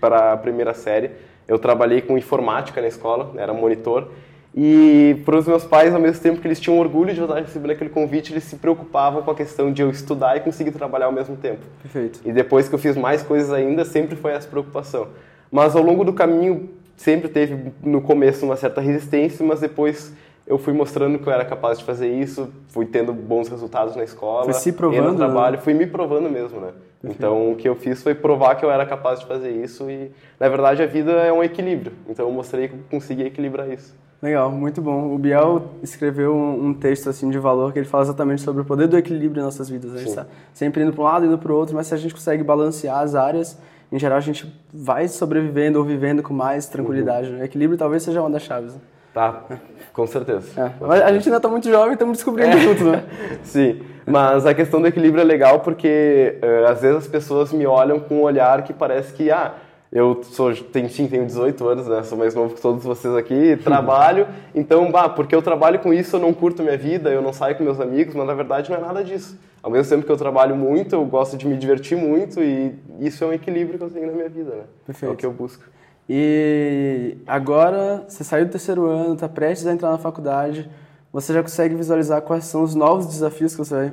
para 0.00 0.32
a 0.32 0.36
primeira 0.36 0.72
série. 0.72 1.10
Eu 1.46 1.58
trabalhei 1.58 2.00
com 2.00 2.16
informática 2.16 2.80
na 2.80 2.88
escola, 2.88 3.32
era 3.36 3.52
monitor, 3.52 4.08
e 4.54 5.20
para 5.24 5.36
os 5.36 5.46
meus 5.46 5.64
pais, 5.64 5.94
ao 5.94 6.00
mesmo 6.00 6.22
tempo 6.22 6.40
que 6.40 6.46
eles 6.48 6.58
tinham 6.58 6.78
orgulho 6.78 7.12
de 7.12 7.20
eu 7.20 7.26
estar 7.26 7.40
recebendo 7.40 7.70
aquele 7.70 7.90
convite, 7.90 8.32
eles 8.32 8.44
se 8.44 8.56
preocupavam 8.56 9.22
com 9.22 9.30
a 9.30 9.34
questão 9.34 9.72
de 9.72 9.82
eu 9.82 9.90
estudar 9.90 10.36
e 10.36 10.40
conseguir 10.40 10.72
trabalhar 10.72 11.06
ao 11.06 11.12
mesmo 11.12 11.36
tempo. 11.36 11.60
Perfeito. 11.82 12.20
E 12.24 12.32
depois 12.32 12.68
que 12.68 12.74
eu 12.74 12.78
fiz 12.78 12.96
mais 12.96 13.22
coisas 13.22 13.52
ainda, 13.52 13.84
sempre 13.84 14.16
foi 14.16 14.32
essa 14.32 14.48
preocupação. 14.48 15.08
Mas 15.50 15.76
ao 15.76 15.82
longo 15.82 16.02
do 16.02 16.12
caminho, 16.12 16.70
sempre 16.96 17.28
teve 17.28 17.72
no 17.82 18.00
começo 18.00 18.44
uma 18.44 18.56
certa 18.56 18.80
resistência, 18.80 19.44
mas 19.46 19.60
depois 19.60 20.12
eu 20.48 20.56
fui 20.56 20.72
mostrando 20.72 21.18
que 21.18 21.28
eu 21.28 21.32
era 21.32 21.44
capaz 21.44 21.78
de 21.78 21.84
fazer 21.84 22.08
isso, 22.08 22.48
fui 22.68 22.86
tendo 22.86 23.12
bons 23.12 23.48
resultados 23.48 23.94
na 23.94 24.02
escola, 24.02 24.44
foi 24.44 24.54
se 24.54 24.72
provando, 24.72 25.12
no 25.12 25.16
trabalho, 25.16 25.56
né? 25.56 25.62
fui 25.62 25.74
me 25.74 25.86
provando 25.86 26.30
mesmo, 26.30 26.58
né? 26.58 26.70
Então, 27.04 27.52
o 27.52 27.54
que 27.54 27.68
eu 27.68 27.76
fiz 27.76 28.02
foi 28.02 28.14
provar 28.14 28.56
que 28.56 28.64
eu 28.64 28.70
era 28.70 28.84
capaz 28.84 29.20
de 29.20 29.26
fazer 29.26 29.50
isso 29.50 29.88
e, 29.88 30.10
na 30.40 30.48
verdade, 30.48 30.82
a 30.82 30.86
vida 30.86 31.12
é 31.12 31.32
um 31.32 31.44
equilíbrio. 31.44 31.92
Então, 32.08 32.26
eu 32.26 32.32
mostrei 32.32 32.66
que 32.66 32.74
eu 32.74 32.80
consegui 32.90 33.22
equilibrar 33.22 33.70
isso. 33.70 33.94
Legal, 34.20 34.50
muito 34.50 34.82
bom. 34.82 35.14
O 35.14 35.18
Biel 35.18 35.62
escreveu 35.80 36.34
um, 36.34 36.68
um, 36.68 36.74
texto 36.74 37.08
assim 37.08 37.30
de 37.30 37.38
valor 37.38 37.72
que 37.72 37.78
ele 37.78 37.86
fala 37.86 38.02
exatamente 38.02 38.42
sobre 38.42 38.62
o 38.62 38.64
poder 38.64 38.88
do 38.88 38.98
equilíbrio 38.98 39.40
em 39.40 39.44
nossas 39.44 39.68
vidas. 39.68 39.94
A 39.94 39.98
gente 39.98 40.08
está 40.08 40.26
sempre 40.52 40.82
indo 40.82 40.92
para 40.92 41.00
um 41.00 41.04
lado, 41.04 41.26
indo 41.26 41.38
para 41.38 41.52
o 41.52 41.54
outro, 41.54 41.76
mas 41.76 41.86
se 41.86 41.94
a 41.94 41.96
gente 41.96 42.14
consegue 42.14 42.42
balancear 42.42 42.98
as 42.98 43.14
áreas, 43.14 43.56
em 43.92 43.98
geral 43.98 44.18
a 44.18 44.20
gente 44.20 44.52
vai 44.74 45.06
sobrevivendo 45.06 45.78
ou 45.78 45.84
vivendo 45.84 46.20
com 46.20 46.34
mais 46.34 46.66
tranquilidade. 46.66 47.30
Uhum. 47.30 47.38
O 47.38 47.44
equilíbrio 47.44 47.78
talvez 47.78 48.02
seja 48.02 48.20
uma 48.20 48.30
das 48.30 48.42
chaves. 48.42 48.76
Tá, 49.18 49.42
com 49.92 50.06
certeza. 50.06 50.48
É. 50.56 50.70
Mas 50.80 51.02
a 51.02 51.12
gente 51.12 51.26
ainda 51.26 51.38
está 51.38 51.48
muito 51.48 51.68
jovem, 51.68 51.94
estamos 51.94 52.18
descobrindo 52.18 52.56
é. 52.56 52.64
tudo, 52.64 52.92
né? 52.92 53.02
Sim, 53.42 53.82
mas 54.06 54.46
a 54.46 54.54
questão 54.54 54.80
do 54.80 54.86
equilíbrio 54.86 55.20
é 55.20 55.24
legal 55.24 55.58
porque 55.58 56.38
uh, 56.40 56.70
às 56.70 56.82
vezes 56.82 56.98
as 56.98 57.08
pessoas 57.08 57.52
me 57.52 57.66
olham 57.66 57.98
com 57.98 58.18
um 58.18 58.22
olhar 58.22 58.62
que 58.62 58.72
parece 58.72 59.12
que, 59.12 59.28
ah, 59.28 59.54
eu 59.90 60.22
sou, 60.22 60.54
tenho, 60.54 60.88
sim, 60.88 61.08
tenho 61.08 61.26
18 61.26 61.66
anos, 61.66 61.88
né? 61.88 62.04
Sou 62.04 62.16
mais 62.16 62.32
novo 62.32 62.54
que 62.54 62.60
todos 62.60 62.84
vocês 62.84 63.12
aqui, 63.16 63.56
trabalho, 63.64 64.28
então, 64.54 64.88
bah, 64.88 65.08
porque 65.08 65.34
eu 65.34 65.42
trabalho 65.42 65.80
com 65.80 65.92
isso, 65.92 66.14
eu 66.14 66.20
não 66.20 66.32
curto 66.32 66.62
minha 66.62 66.78
vida, 66.78 67.10
eu 67.10 67.20
não 67.20 67.32
saio 67.32 67.56
com 67.56 67.64
meus 67.64 67.80
amigos, 67.80 68.14
mas 68.14 68.24
na 68.24 68.34
verdade 68.34 68.70
não 68.70 68.78
é 68.78 68.80
nada 68.80 69.02
disso. 69.02 69.36
Ao 69.60 69.68
mesmo 69.68 69.90
tempo 69.90 70.06
que 70.06 70.12
eu 70.12 70.16
trabalho 70.16 70.54
muito, 70.54 70.94
eu 70.94 71.04
gosto 71.04 71.36
de 71.36 71.44
me 71.44 71.56
divertir 71.56 71.98
muito 71.98 72.40
e 72.40 72.72
isso 73.00 73.24
é 73.24 73.26
um 73.26 73.32
equilíbrio 73.32 73.78
que 73.78 73.84
eu 73.84 73.90
tenho 73.90 74.06
na 74.06 74.12
minha 74.12 74.28
vida, 74.28 74.50
né? 74.52 74.62
Perfeito. 74.86 75.10
É 75.10 75.14
o 75.14 75.16
que 75.16 75.26
eu 75.26 75.32
busco. 75.32 75.64
E 76.08 77.18
agora 77.26 78.04
você 78.08 78.24
saiu 78.24 78.46
do 78.46 78.50
terceiro 78.50 78.86
ano, 78.86 79.14
está 79.14 79.28
prestes 79.28 79.66
a 79.66 79.72
entrar 79.72 79.90
na 79.90 79.98
faculdade, 79.98 80.70
você 81.12 81.32
já 81.32 81.42
consegue 81.42 81.74
visualizar 81.74 82.20
quais 82.22 82.44
são 82.44 82.62
os 82.62 82.74
novos 82.74 83.06
desafios 83.06 83.52
que 83.52 83.58
você 83.58 83.92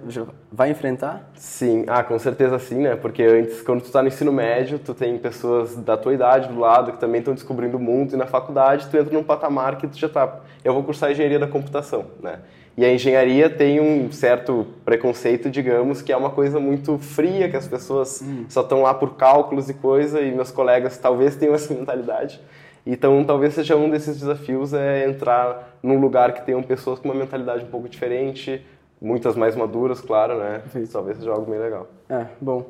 vai, 0.52 0.70
enfrentar? 0.70 1.30
Sim, 1.36 1.86
ah, 1.88 2.04
com 2.04 2.20
certeza 2.20 2.60
sim, 2.60 2.76
né? 2.76 2.96
Porque 2.96 3.24
antes, 3.24 3.62
quando 3.62 3.82
tu 3.82 3.86
está 3.86 4.02
no 4.02 4.10
ensino 4.10 4.34
médio, 4.34 4.80
tu 4.80 4.94
tem 4.94 5.18
pessoas 5.18 5.76
da 5.78 5.96
tua 5.96 6.14
idade 6.14 6.50
do 6.50 6.60
lado 6.60 6.92
que 6.92 7.00
também 7.00 7.20
estão 7.20 7.34
descobrindo 7.34 7.78
o 7.78 7.80
mundo 7.80 8.14
e 8.14 8.18
na 8.18 8.28
faculdade 8.28 8.88
tu 8.90 8.98
entra 8.98 9.14
num 9.14 9.24
patamar 9.24 9.78
que 9.78 9.88
tu 9.88 9.98
já 9.98 10.10
tá, 10.10 10.40
eu 10.64 10.74
vou 10.74 10.84
cursar 10.84 11.12
engenharia 11.12 11.40
da 11.40 11.48
computação, 11.48 12.06
né? 12.22 12.40
E 12.78 12.84
a 12.84 12.94
engenharia 12.94 13.50
tem 13.50 13.80
um 13.80 14.12
certo 14.12 14.68
preconceito, 14.84 15.50
digamos, 15.50 16.02
que 16.02 16.12
é 16.12 16.18
uma 16.18 16.30
coisa 16.30 16.60
muito 16.60 16.98
fria, 16.98 17.50
que 17.50 17.56
as 17.56 17.68
pessoas 17.68 18.22
hum. 18.22 18.46
só 18.50 18.62
estão 18.62 18.82
lá 18.82 18.94
por 18.94 19.16
cálculos 19.16 19.70
e 19.70 19.74
coisa, 19.74 20.20
e 20.22 20.32
meus 20.32 20.52
colegas 20.52 20.98
talvez 20.98 21.38
tenham 21.38 21.56
essa 21.56 21.74
mentalidade. 21.74 22.42
Então, 22.86 23.24
talvez 23.24 23.54
seja 23.54 23.76
um 23.76 23.90
desses 23.90 24.20
desafios 24.20 24.74
é 24.74 25.08
entrar 25.08 25.78
num 25.82 26.00
lugar 26.00 26.34
que 26.34 26.46
tenham 26.46 26.62
pessoas 26.62 27.00
com 27.00 27.08
uma 27.08 27.16
mentalidade 27.16 27.64
um 27.64 27.68
pouco 27.68 27.90
diferente, 27.90 28.64
muitas 29.02 29.36
mais 29.36 29.56
maduras, 29.56 30.02
claro, 30.02 30.38
né? 30.38 30.62
Sim. 30.72 30.86
Talvez 30.86 31.18
seja 31.18 31.32
algo 31.32 31.50
bem 31.50 31.60
legal. 31.60 31.88
É, 32.10 32.26
bom. 32.40 32.66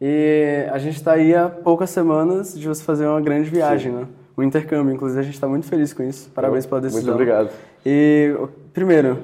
E 0.00 0.66
a 0.72 0.78
gente 0.78 0.96
está 0.96 1.12
aí 1.12 1.34
há 1.34 1.48
poucas 1.48 1.90
semanas 1.90 2.58
de 2.58 2.66
você 2.66 2.82
fazer 2.82 3.06
uma 3.06 3.20
grande 3.20 3.50
viagem, 3.50 3.92
Sim. 3.92 3.98
né? 3.98 4.06
Um 4.36 4.42
intercâmbio, 4.42 4.94
inclusive 4.94 5.20
a 5.20 5.22
gente 5.22 5.34
está 5.34 5.46
muito 5.46 5.66
feliz 5.66 5.92
com 5.92 6.02
isso. 6.02 6.30
Parabéns 6.30 6.64
pela 6.64 6.80
decisão. 6.80 7.04
Muito 7.04 7.14
obrigado. 7.14 7.50
E, 7.84 8.34
primeiro, 8.72 9.18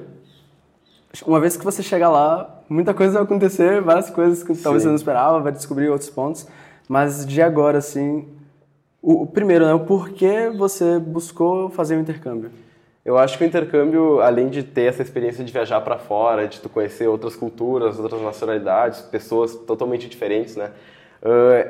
uma 1.25 1.39
vez 1.39 1.57
que 1.57 1.63
você 1.63 1.81
chega 1.81 2.09
lá, 2.09 2.63
muita 2.69 2.93
coisa 2.93 3.13
vai 3.13 3.23
acontecer, 3.23 3.81
várias 3.81 4.09
coisas 4.09 4.43
que 4.43 4.53
Sim. 4.53 4.63
talvez 4.63 4.83
você 4.83 4.89
não 4.89 4.95
esperava, 4.95 5.39
vai 5.39 5.51
descobrir 5.51 5.89
outros 5.89 6.09
pontos. 6.09 6.47
Mas 6.87 7.25
de 7.25 7.41
agora, 7.41 7.77
assim, 7.77 8.27
o, 9.01 9.23
o 9.23 9.27
primeiro, 9.27 9.65
né, 9.65 9.73
o 9.73 9.81
porquê 9.81 10.49
você 10.49 10.99
buscou 10.99 11.69
fazer 11.69 11.95
o 11.95 11.99
intercâmbio? 11.99 12.49
Eu 13.03 13.17
acho 13.17 13.37
que 13.37 13.43
o 13.43 13.47
intercâmbio, 13.47 14.19
além 14.19 14.49
de 14.49 14.63
ter 14.63 14.83
essa 14.83 15.01
experiência 15.01 15.43
de 15.43 15.51
viajar 15.51 15.79
para 15.81 15.97
fora, 15.97 16.47
de 16.47 16.59
tu 16.59 16.67
conhecer 16.67 17.07
outras 17.07 17.35
culturas, 17.35 17.99
outras 17.99 18.21
nacionalidades, 18.21 19.01
pessoas 19.01 19.55
totalmente 19.55 20.09
diferentes, 20.09 20.57
né, 20.57 20.71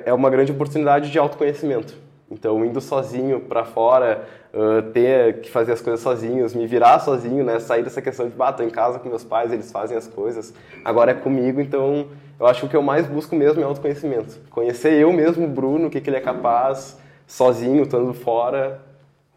é 0.05 0.13
uma 0.13 0.29
grande 0.29 0.51
oportunidade 0.51 1.11
de 1.11 1.19
autoconhecimento. 1.19 2.06
Então, 2.29 2.63
indo 2.65 2.81
sozinho 2.81 3.39
para 3.39 3.63
fora, 3.63 4.27
uh, 4.53 4.81
ter 4.91 5.39
que 5.39 5.49
fazer 5.49 5.71
as 5.71 5.81
coisas 5.81 6.01
sozinhos, 6.01 6.53
me 6.53 6.67
virar 6.67 6.99
sozinho, 6.99 7.43
né? 7.43 7.57
Sair 7.59 7.83
dessa 7.83 8.01
questão 8.01 8.27
de, 8.27 8.35
bah, 8.35 8.51
tô 8.51 8.63
em 8.63 8.69
casa 8.69 8.99
com 8.99 9.07
meus 9.07 9.23
pais, 9.23 9.53
eles 9.53 9.71
fazem 9.71 9.97
as 9.97 10.07
coisas, 10.07 10.53
agora 10.83 11.11
é 11.11 11.13
comigo, 11.13 11.61
então 11.61 12.07
eu 12.37 12.45
acho 12.45 12.61
que 12.61 12.65
o 12.65 12.69
que 12.69 12.75
eu 12.75 12.81
mais 12.81 13.07
busco 13.07 13.35
mesmo 13.35 13.61
é 13.61 13.63
autoconhecimento. 13.63 14.39
Conhecer 14.49 14.93
eu 14.93 15.13
mesmo, 15.13 15.45
o 15.45 15.47
Bruno, 15.47 15.87
o 15.87 15.89
que, 15.89 16.01
que 16.01 16.09
ele 16.09 16.17
é 16.17 16.21
capaz, 16.21 16.97
sozinho, 17.25 17.83
estando 17.83 18.13
fora, 18.13 18.81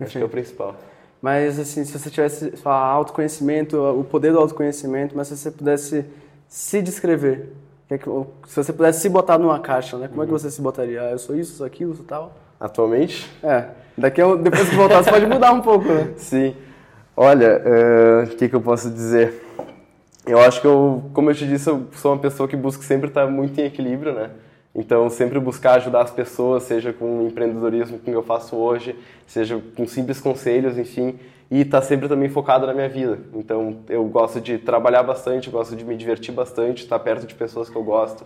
acho 0.00 0.12
que 0.12 0.22
é 0.22 0.24
o 0.24 0.28
principal. 0.28 0.74
Mas, 1.22 1.60
assim, 1.60 1.84
se 1.84 1.96
você 1.96 2.10
tivesse 2.10 2.56
falar 2.56 2.86
autoconhecimento, 2.86 3.76
o 3.76 4.02
poder 4.02 4.32
do 4.32 4.38
autoconhecimento, 4.38 5.16
mas 5.16 5.28
se 5.28 5.36
você 5.36 5.50
pudesse 5.50 6.06
se 6.48 6.82
descrever, 6.82 7.52
se 8.46 8.56
você 8.56 8.72
pudesse 8.72 9.00
se 9.00 9.08
botar 9.08 9.38
numa 9.38 9.60
caixa, 9.60 9.96
né? 9.96 10.08
Como 10.08 10.22
é 10.22 10.26
que 10.26 10.32
uhum. 10.32 10.38
você 10.38 10.50
se 10.50 10.60
botaria? 10.60 11.02
Ah, 11.02 11.10
eu 11.10 11.18
sou 11.18 11.36
isso, 11.36 11.56
sou 11.56 11.66
aquilo, 11.66 11.94
sou 11.94 12.04
tal? 12.04 12.32
Atualmente? 12.60 13.26
É. 13.42 13.64
Daqui 13.96 14.20
a, 14.20 14.34
depois 14.34 14.68
que 14.68 14.76
voltar, 14.76 15.02
você 15.02 15.10
pode 15.10 15.26
mudar 15.26 15.52
um 15.52 15.62
pouco, 15.62 15.88
né? 15.88 16.12
Sim. 16.18 16.54
Olha, 17.16 17.62
o 17.64 18.24
uh, 18.24 18.36
que, 18.36 18.48
que 18.48 18.54
eu 18.54 18.60
posso 18.60 18.90
dizer? 18.90 19.42
Eu 20.26 20.38
acho 20.38 20.60
que 20.60 20.66
eu, 20.66 21.10
como 21.14 21.30
eu 21.30 21.34
te 21.34 21.46
disse, 21.46 21.68
eu 21.68 21.86
sou 21.92 22.12
uma 22.12 22.18
pessoa 22.18 22.46
que 22.46 22.56
busca 22.56 22.82
sempre 22.82 23.08
estar 23.08 23.26
muito 23.26 23.58
em 23.58 23.64
equilíbrio, 23.64 24.12
né? 24.12 24.30
Então, 24.74 25.10
sempre 25.10 25.40
buscar 25.40 25.74
ajudar 25.74 26.02
as 26.02 26.10
pessoas, 26.10 26.62
seja 26.62 26.92
com 26.92 27.24
o 27.24 27.26
empreendedorismo 27.26 27.98
que 27.98 28.10
eu 28.10 28.22
faço 28.22 28.54
hoje, 28.56 28.94
seja 29.26 29.60
com 29.74 29.86
simples 29.86 30.20
conselhos, 30.20 30.78
enfim. 30.78 31.18
e 31.50 31.64
tá 31.64 31.82
sempre 31.82 32.08
também 32.08 32.28
focado 32.28 32.66
na 32.66 32.72
minha 32.72 32.88
vida. 32.88 33.18
Então 33.34 33.78
eu 33.88 34.04
gosto 34.04 34.40
de 34.40 34.58
trabalhar 34.58 35.02
bastante, 35.02 35.50
gosto 35.50 35.74
de 35.74 35.84
me 35.84 35.96
divertir 35.96 36.32
bastante, 36.32 36.84
estar 36.84 36.98
perto 37.00 37.26
de 37.26 37.34
pessoas 37.34 37.68
que 37.68 37.74
eu 37.74 37.82
gosto. 37.82 38.24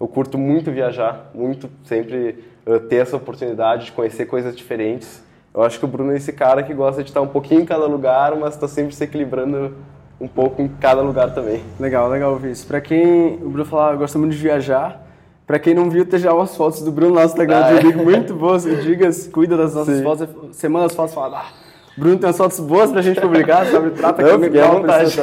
Eu 0.00 0.08
curto 0.08 0.36
muito 0.36 0.72
viajar, 0.72 1.30
muito 1.32 1.70
sempre 1.84 2.42
ter 2.88 2.96
essa 2.96 3.16
oportunidade 3.16 3.86
de 3.86 3.92
conhecer 3.92 4.26
coisas 4.26 4.56
diferentes. 4.56 5.22
Eu 5.54 5.62
acho 5.62 5.78
que 5.78 5.84
o 5.84 5.88
Bruno 5.88 6.12
é 6.12 6.16
esse 6.16 6.32
cara 6.32 6.62
que 6.62 6.74
gosta 6.74 7.02
de 7.02 7.10
estar 7.10 7.20
um 7.20 7.28
pouquinho 7.28 7.60
em 7.60 7.64
cada 7.64 7.86
lugar, 7.86 8.34
mas 8.36 8.54
está 8.54 8.66
sempre 8.66 8.94
se 8.94 9.04
equilibrando 9.04 9.74
um 10.20 10.26
pouco 10.26 10.60
em 10.62 10.68
cada 10.68 11.00
lugar 11.00 11.32
também. 11.34 11.62
Legal, 11.78 12.08
legal 12.08 12.32
ouvir 12.32 12.52
isso. 12.52 12.66
Para 12.66 12.80
quem 12.80 13.34
o 13.42 13.50
Bruno 13.50 13.64
falou, 13.64 13.98
gosta 13.98 14.18
muito 14.18 14.32
de 14.32 14.38
viajar. 14.38 15.04
Para 15.46 15.58
quem 15.58 15.74
não 15.74 15.90
viu, 15.90 16.06
tem 16.06 16.18
já 16.18 16.32
umas 16.32 16.56
fotos 16.56 16.82
do 16.82 16.90
Bruno 16.90 17.14
no 17.14 17.20
nosso 17.20 17.34
Instagram 17.34 17.64
ah, 17.64 17.74
de 17.74 17.92
é. 17.92 17.96
muito 17.96 18.34
boas. 18.34 18.64
O 18.64 18.76
Digas 18.76 19.28
cuida 19.28 19.56
das 19.56 19.74
nossas 19.74 19.98
Sim. 19.98 20.02
fotos. 20.02 20.56
Semana 20.56 20.86
as 20.86 20.94
fotos 20.94 21.14
fala, 21.14 21.40
ah, 21.40 21.52
Bruno 21.96 22.18
tem 22.18 22.26
umas 22.26 22.36
fotos 22.36 22.60
boas 22.60 22.90
pra 22.90 23.02
gente 23.02 23.20
publicar, 23.20 23.66
sabe? 23.66 23.90
Trata 23.90 24.22
não, 24.22 24.30
com 24.30 24.36
legal 24.38 24.80
vontade. 24.80 25.16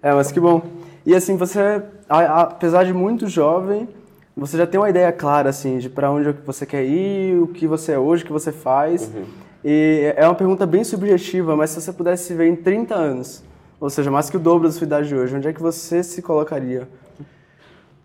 É, 0.00 0.12
mas 0.12 0.30
que 0.30 0.38
bom. 0.38 0.62
E 1.04 1.14
assim, 1.14 1.36
você, 1.36 1.82
apesar 2.08 2.84
de 2.84 2.92
muito 2.92 3.26
jovem, 3.26 3.88
você 4.36 4.56
já 4.56 4.66
tem 4.66 4.80
uma 4.80 4.90
ideia 4.90 5.12
clara, 5.12 5.50
assim, 5.50 5.78
de 5.78 5.88
para 5.88 6.10
onde 6.10 6.32
você 6.44 6.66
quer 6.66 6.84
ir, 6.84 7.40
o 7.40 7.46
que 7.46 7.66
você 7.66 7.92
é 7.92 7.98
hoje, 7.98 8.24
o 8.24 8.26
que 8.26 8.32
você 8.32 8.50
faz. 8.50 9.10
Uhum. 9.14 9.24
E 9.64 10.12
é 10.16 10.26
uma 10.26 10.34
pergunta 10.34 10.66
bem 10.66 10.82
subjetiva, 10.82 11.56
mas 11.56 11.70
se 11.70 11.80
você 11.80 11.92
pudesse 11.92 12.34
ver 12.34 12.48
em 12.48 12.56
30 12.56 12.94
anos, 12.94 13.44
ou 13.80 13.88
seja, 13.88 14.10
mais 14.10 14.28
que 14.28 14.36
o 14.36 14.40
dobro 14.40 14.66
da 14.66 14.72
sua 14.72 14.84
idade 14.84 15.08
de 15.08 15.14
hoje, 15.14 15.36
onde 15.36 15.48
é 15.48 15.52
que 15.52 15.62
você 15.62 16.02
se 16.02 16.20
colocaria? 16.20 16.88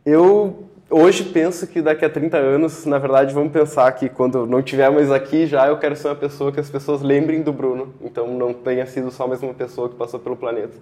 Eu 0.05 0.69
hoje 0.89 1.24
penso 1.24 1.67
que 1.67 1.81
daqui 1.81 2.05
a 2.05 2.09
30 2.09 2.38
anos, 2.38 2.86
na 2.86 2.98
verdade, 2.98 3.33
vamos 3.33 3.51
pensar 3.51 3.91
que 3.91 4.07
quando 4.07 4.45
não 4.45 4.62
tivermos 4.62 5.12
aqui 5.12 5.45
já, 5.45 5.67
eu 5.67 5.77
quero 5.77 5.95
ser 5.95 6.07
uma 6.07 6.15
pessoa 6.15 6.51
que 6.51 6.59
as 6.59 6.69
pessoas 6.69 7.01
lembrem 7.01 7.41
do 7.41 7.51
Bruno. 7.51 7.93
Então 8.01 8.27
não 8.27 8.53
tenha 8.53 8.86
sido 8.86 9.12
só 9.12 9.27
mais 9.27 9.41
uma 9.43 9.53
pessoa 9.53 9.89
que 9.89 9.95
passou 9.95 10.19
pelo 10.19 10.36
planeta, 10.36 10.77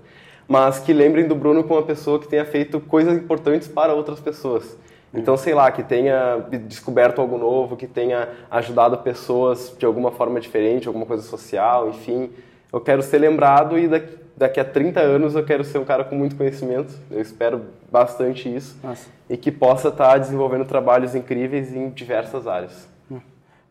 mas 0.47 0.79
que 0.79 0.93
lembrem 0.93 1.27
do 1.27 1.35
Bruno 1.35 1.63
como 1.63 1.79
uma 1.79 1.85
pessoa 1.85 2.19
que 2.19 2.27
tenha 2.27 2.45
feito 2.45 2.79
coisas 2.79 3.17
importantes 3.17 3.67
para 3.67 3.93
outras 3.93 4.19
pessoas. 4.19 4.77
Então, 5.13 5.37
sei 5.37 5.53
lá, 5.53 5.71
que 5.71 5.83
tenha 5.83 6.45
descoberto 6.67 7.21
algo 7.21 7.37
novo, 7.37 7.77
que 7.77 7.87
tenha 7.87 8.29
ajudado 8.51 8.97
pessoas 8.97 9.73
de 9.77 9.85
alguma 9.85 10.11
forma 10.11 10.39
diferente, 10.39 10.87
alguma 10.87 11.05
coisa 11.05 11.23
social, 11.23 11.89
enfim. 11.89 12.29
Eu 12.71 12.81
quero 12.81 13.01
ser 13.01 13.19
lembrado 13.19 13.79
e 13.79 13.87
daqui, 13.87 14.17
daqui 14.35 14.59
a 14.59 14.65
30 14.65 14.99
anos 14.99 15.35
eu 15.35 15.45
quero 15.45 15.63
ser 15.63 15.77
um 15.77 15.85
cara 15.85 16.03
com 16.03 16.15
muito 16.15 16.35
conhecimento. 16.35 16.93
Eu 17.09 17.21
espero 17.21 17.61
bastante 17.91 18.53
isso. 18.53 18.77
Nossa. 18.83 19.09
E 19.29 19.37
que 19.37 19.51
possa 19.51 19.87
estar 19.89 20.17
desenvolvendo 20.17 20.65
trabalhos 20.65 21.15
incríveis 21.15 21.73
em 21.73 21.89
diversas 21.89 22.45
áreas. 22.45 22.87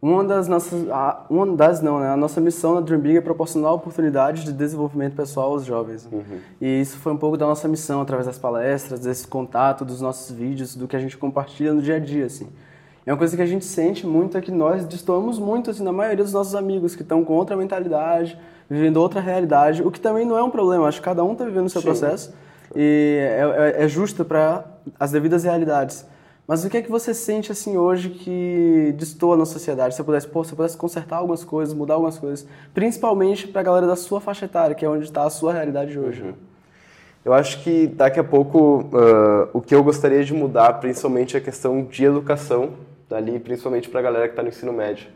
Uma 0.01 0.23
das 0.23 0.47
nossas, 0.47 0.87
uma 1.29 1.47
das 1.57 1.81
não, 1.81 1.99
né? 1.99 2.11
A 2.11 2.17
nossa 2.17 2.41
missão 2.41 2.75
na 2.75 2.81
Dream 2.81 3.01
Big 3.01 3.17
é 3.17 3.21
proporcionar 3.21 3.73
oportunidades 3.73 4.45
de 4.45 4.53
desenvolvimento 4.53 5.17
pessoal 5.17 5.53
aos 5.53 5.65
jovens. 5.65 6.07
Uhum. 6.13 6.39
E 6.61 6.81
isso 6.81 6.99
foi 6.99 7.13
um 7.13 7.17
pouco 7.17 7.37
da 7.37 7.47
nossa 7.47 7.67
missão 7.67 8.03
através 8.03 8.27
das 8.27 8.39
palestras, 8.39 9.01
desse 9.01 9.27
contato, 9.27 9.85
dos 9.85 10.01
nossos 10.01 10.31
vídeos, 10.37 10.77
do 10.77 10.87
que 10.87 10.95
a 10.95 10.99
gente 11.01 11.17
compartilha 11.17 11.73
no 11.73 11.81
dia 11.81 11.97
a 11.97 11.99
dia, 11.99 12.27
assim. 12.27 12.49
É 13.07 13.13
uma 13.13 13.17
coisa 13.17 13.37
que 13.37 13.43
a 13.43 13.47
gente 13.47 13.65
sente 13.65 14.07
muito 14.07 14.37
é 14.37 14.41
que 14.41 14.51
nós 14.51 14.85
destoamos 14.85 15.39
muito, 15.39 15.71
assim, 15.71 15.83
na 15.83 15.93
maioria 15.93 16.25
dos 16.25 16.33
nossos 16.33 16.55
amigos 16.55 16.95
que 16.95 17.03
estão 17.03 17.25
com 17.25 17.33
outra 17.35 17.57
mentalidade, 17.57 18.39
vivendo 18.69 18.97
outra 18.99 19.21
realidade, 19.21 19.83
o 19.83 19.91
que 19.91 20.01
também 20.01 20.27
não 20.27 20.37
é 20.37 20.43
um 20.43 20.51
problema. 20.51 20.89
Acho 20.89 20.99
que 20.99 21.05
cada 21.05 21.25
um 21.25 21.33
está 21.33 21.45
vivendo 21.45 21.67
o 21.67 21.71
seu 21.71 21.81
Sim. 21.81 21.87
processo 21.87 22.35
e 22.75 23.19
é, 23.21 23.75
é, 23.81 23.85
é 23.85 23.89
justo 23.89 24.25
para 24.25 24.65
as 24.99 25.13
devidas 25.13 25.45
realidades. 25.45 26.05
Mas 26.47 26.65
o 26.65 26.71
que 26.71 26.77
é 26.77 26.83
que 26.83 26.91
você 26.91 27.13
sente 27.13 27.51
assim 27.51 27.77
hoje 27.77 28.09
que 28.09 28.95
destoa 28.97 29.37
na 29.37 29.45
sociedade? 29.45 29.95
Se 29.95 29.99
você 29.99 30.05
pudesse, 30.05 30.29
pô, 30.29 30.45
se 30.45 30.51
você 30.51 30.57
pudesse 30.57 30.77
consertar 30.77 31.17
algumas 31.17 31.45
coisas, 31.45 31.75
mudar 31.75 31.95
algumas 31.95 32.19
coisas, 32.19 32.47
principalmente 32.73 33.49
para 33.49 33.63
a 33.63 33.65
galera 33.65 33.87
da 33.87 33.97
sua 33.97 34.21
faixa 34.21 34.45
etária, 34.45 34.75
que 34.75 34.85
é 34.85 34.89
onde 34.89 35.05
está 35.05 35.25
a 35.25 35.31
sua 35.31 35.53
realidade 35.53 35.99
hoje. 35.99 36.23
Uhum. 36.23 36.35
Eu 37.25 37.35
acho 37.35 37.65
que 37.65 37.89
daqui 37.89 38.21
a 38.21 38.25
pouco 38.25 38.83
uh, 38.83 39.49
o 39.53 39.61
que 39.61 39.75
eu 39.75 39.83
gostaria 39.83 40.25
de 40.25 40.33
mudar, 40.33 40.75
principalmente 40.75 41.37
a 41.37 41.41
questão 41.41 41.83
de 41.83 42.05
educação, 42.05 42.75
ali, 43.11 43.41
principalmente 43.41 43.89
para 43.89 43.99
a 43.99 44.03
galera 44.05 44.29
que 44.29 44.33
está 44.33 44.43
no 44.45 44.49
ensino 44.49 44.73
médio. 44.73 45.09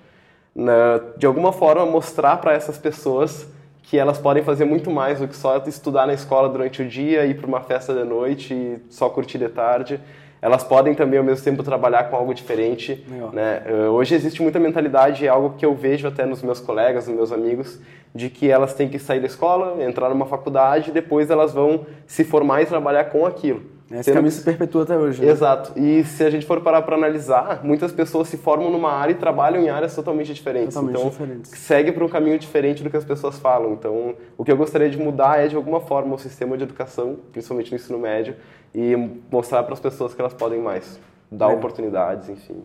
Na, 0.53 1.01
de 1.17 1.27
alguma 1.27 1.53
forma 1.53 1.87
mostrar 1.87 2.39
para 2.39 2.55
essas 2.55 2.77
pessoas 2.77 3.47
que 3.85 3.97
elas 3.97 4.19
podem 4.19 4.43
fazer 4.43 4.65
muito 4.65 4.91
mais 4.91 5.21
do 5.21 5.29
que 5.29 5.37
só 5.37 5.57
estudar 5.59 6.09
na 6.09 6.13
escola 6.13 6.49
durante 6.49 6.83
o 6.83 6.89
dia, 6.89 7.25
ir 7.25 7.37
para 7.37 7.47
uma 7.47 7.61
festa 7.61 7.95
de 7.95 8.03
noite 8.03 8.53
e 8.53 8.79
só 8.89 9.09
curtir 9.09 9.39
de 9.39 9.49
tarde 9.49 10.01
elas 10.43 10.65
podem 10.65 10.95
também 10.95 11.19
ao 11.19 11.25
mesmo 11.25 11.45
tempo 11.45 11.63
trabalhar 11.63 12.05
com 12.05 12.17
algo 12.17 12.33
diferente. 12.33 13.05
Né? 13.33 13.63
Uh, 13.67 13.91
hoje 13.91 14.15
existe 14.15 14.43
muita 14.43 14.59
mentalidade, 14.59 15.27
é 15.27 15.29
algo 15.29 15.55
que 15.57 15.67
eu 15.67 15.75
vejo 15.75 16.09
até 16.09 16.25
nos 16.25 16.43
meus 16.43 16.61
colegas, 16.61 17.07
nos 17.07 17.17
meus 17.17 17.33
amigos, 17.33 17.79
de 18.15 18.31
que 18.31 18.51
elas 18.51 18.75
têm 18.75 18.89
que 18.89 18.99
sair 18.99 19.21
da 19.21 19.27
escola, 19.27 19.83
entrar 19.85 20.09
numa 20.09 20.27
faculdade, 20.27 20.91
depois 20.91 21.31
elas 21.31 21.53
vão 21.53 21.87
se 22.07 22.25
formar 22.25 22.63
e 22.63 22.67
trabalhar 22.67 23.05
com 23.05 23.27
aquilo. 23.27 23.63
Esse 23.91 24.13
caminho 24.13 24.31
se 24.31 24.43
perpetua 24.43 24.85
até 24.85 24.97
hoje. 24.97 25.21
Né? 25.21 25.33
Exato. 25.33 25.73
E 25.77 26.05
se 26.05 26.23
a 26.23 26.31
gente 26.31 26.47
for 26.47 26.61
parar 26.61 26.83
para 26.83 26.95
analisar, 26.95 27.65
muitas 27.65 27.91
pessoas 27.91 28.29
se 28.29 28.37
formam 28.37 28.71
numa 28.71 28.93
área 28.93 29.13
e 29.13 29.17
trabalham 29.17 29.61
em 29.61 29.69
áreas 29.69 29.95
totalmente 29.95 30.33
diferentes. 30.33 30.75
Totalmente 30.75 30.97
então, 30.97 31.11
diferentes. 31.11 31.51
segue 31.51 31.91
para 31.91 32.05
um 32.05 32.09
caminho 32.09 32.39
diferente 32.39 32.85
do 32.85 32.91
que 32.91 32.97
as 32.97 33.05
pessoas 33.05 33.39
falam. 33.41 33.73
Então, 33.73 34.15
o 34.39 34.45
que 34.45 34.53
eu 34.53 34.57
gostaria 34.57 34.89
de 34.89 34.97
mudar 34.97 35.41
é, 35.41 35.49
de 35.49 35.57
alguma 35.57 35.81
forma, 35.81 36.15
o 36.15 36.19
sistema 36.19 36.57
de 36.57 36.63
educação, 36.63 37.17
principalmente 37.33 37.73
no 37.73 37.77
ensino 37.77 37.99
médio, 37.99 38.37
e 38.73 38.95
mostrar 39.31 39.65
para 39.65 39.75
as 39.75 39.81
pessoas 39.81 40.15
que 40.15 40.21
elas 40.21 40.35
podem 40.35 40.61
mais. 40.61 41.01
Dar 41.29 41.51
é. 41.51 41.55
oportunidades, 41.55 42.29
enfim. 42.29 42.63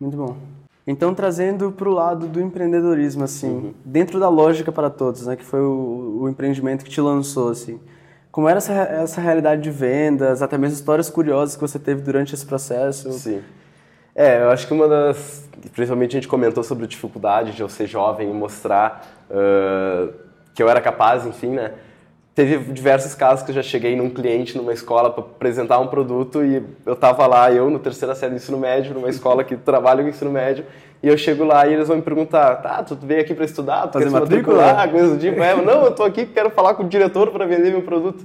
Muito 0.00 0.16
bom. 0.16 0.36
Então, 0.86 1.14
trazendo 1.14 1.70
para 1.72 1.88
o 1.88 1.92
lado 1.92 2.26
do 2.26 2.40
empreendedorismo, 2.40 3.24
assim, 3.24 3.48
uhum. 3.48 3.74
dentro 3.84 4.18
da 4.18 4.28
lógica 4.28 4.70
para 4.70 4.90
todos, 4.90 5.26
né, 5.26 5.36
que 5.36 5.44
foi 5.44 5.60
o, 5.60 6.18
o 6.22 6.28
empreendimento 6.28 6.84
que 6.84 6.90
te 6.90 7.00
lançou, 7.00 7.48
assim, 7.48 7.80
como 8.34 8.48
era 8.48 8.58
essa, 8.58 8.72
essa 8.72 9.20
realidade 9.20 9.62
de 9.62 9.70
vendas, 9.70 10.42
até 10.42 10.58
mesmo 10.58 10.74
histórias 10.74 11.08
curiosas 11.08 11.54
que 11.54 11.60
você 11.60 11.78
teve 11.78 12.02
durante 12.02 12.34
esse 12.34 12.44
processo? 12.44 13.12
Sim. 13.12 13.40
É, 14.12 14.42
eu 14.42 14.50
acho 14.50 14.66
que 14.66 14.74
uma 14.74 14.88
das. 14.88 15.48
Principalmente 15.72 16.16
a 16.16 16.20
gente 16.20 16.26
comentou 16.26 16.64
sobre 16.64 16.84
a 16.84 16.88
dificuldade 16.88 17.52
de 17.52 17.62
eu 17.62 17.68
ser 17.68 17.86
jovem 17.86 18.28
e 18.28 18.34
mostrar 18.34 19.08
uh, 19.30 20.12
que 20.52 20.60
eu 20.60 20.68
era 20.68 20.80
capaz, 20.80 21.24
enfim, 21.24 21.50
né? 21.50 21.74
Teve 22.34 22.72
diversos 22.72 23.14
casos 23.14 23.44
que 23.44 23.52
eu 23.52 23.54
já 23.54 23.62
cheguei 23.62 23.94
num 23.94 24.10
cliente 24.10 24.56
numa 24.56 24.72
escola 24.72 25.10
para 25.10 25.22
apresentar 25.22 25.78
um 25.78 25.86
produto 25.86 26.44
e 26.44 26.60
eu 26.84 26.96
tava 26.96 27.28
lá, 27.28 27.52
eu 27.52 27.70
no 27.70 27.78
terceira 27.78 28.16
série 28.16 28.32
do 28.32 28.36
ensino 28.38 28.58
médio, 28.58 28.94
numa 28.94 29.08
escola 29.08 29.44
que 29.44 29.56
trabalha 29.56 30.02
com 30.02 30.08
ensino 30.08 30.32
médio, 30.32 30.66
e 31.04 31.08
eu 31.08 31.18
chego 31.18 31.44
lá 31.44 31.66
e 31.66 31.74
eles 31.74 31.86
vão 31.86 31.98
me 31.98 32.02
perguntar, 32.02 32.56
tá, 32.56 32.82
tu 32.82 32.96
veio 32.96 33.20
aqui 33.20 33.34
para 33.34 33.44
estudar, 33.44 33.88
tu 33.88 33.98
Fazer 33.98 34.08
matricular, 34.08 34.90
coisa 34.90 35.14
do 35.14 35.20
tipo, 35.20 35.42
é, 35.42 35.54
não, 35.54 35.84
eu 35.84 35.90
tô 35.90 36.02
aqui, 36.02 36.24
quero 36.24 36.48
falar 36.48 36.72
com 36.72 36.82
o 36.82 36.88
diretor 36.88 37.30
para 37.30 37.44
vender 37.44 37.70
meu 37.70 37.82
produto. 37.82 38.24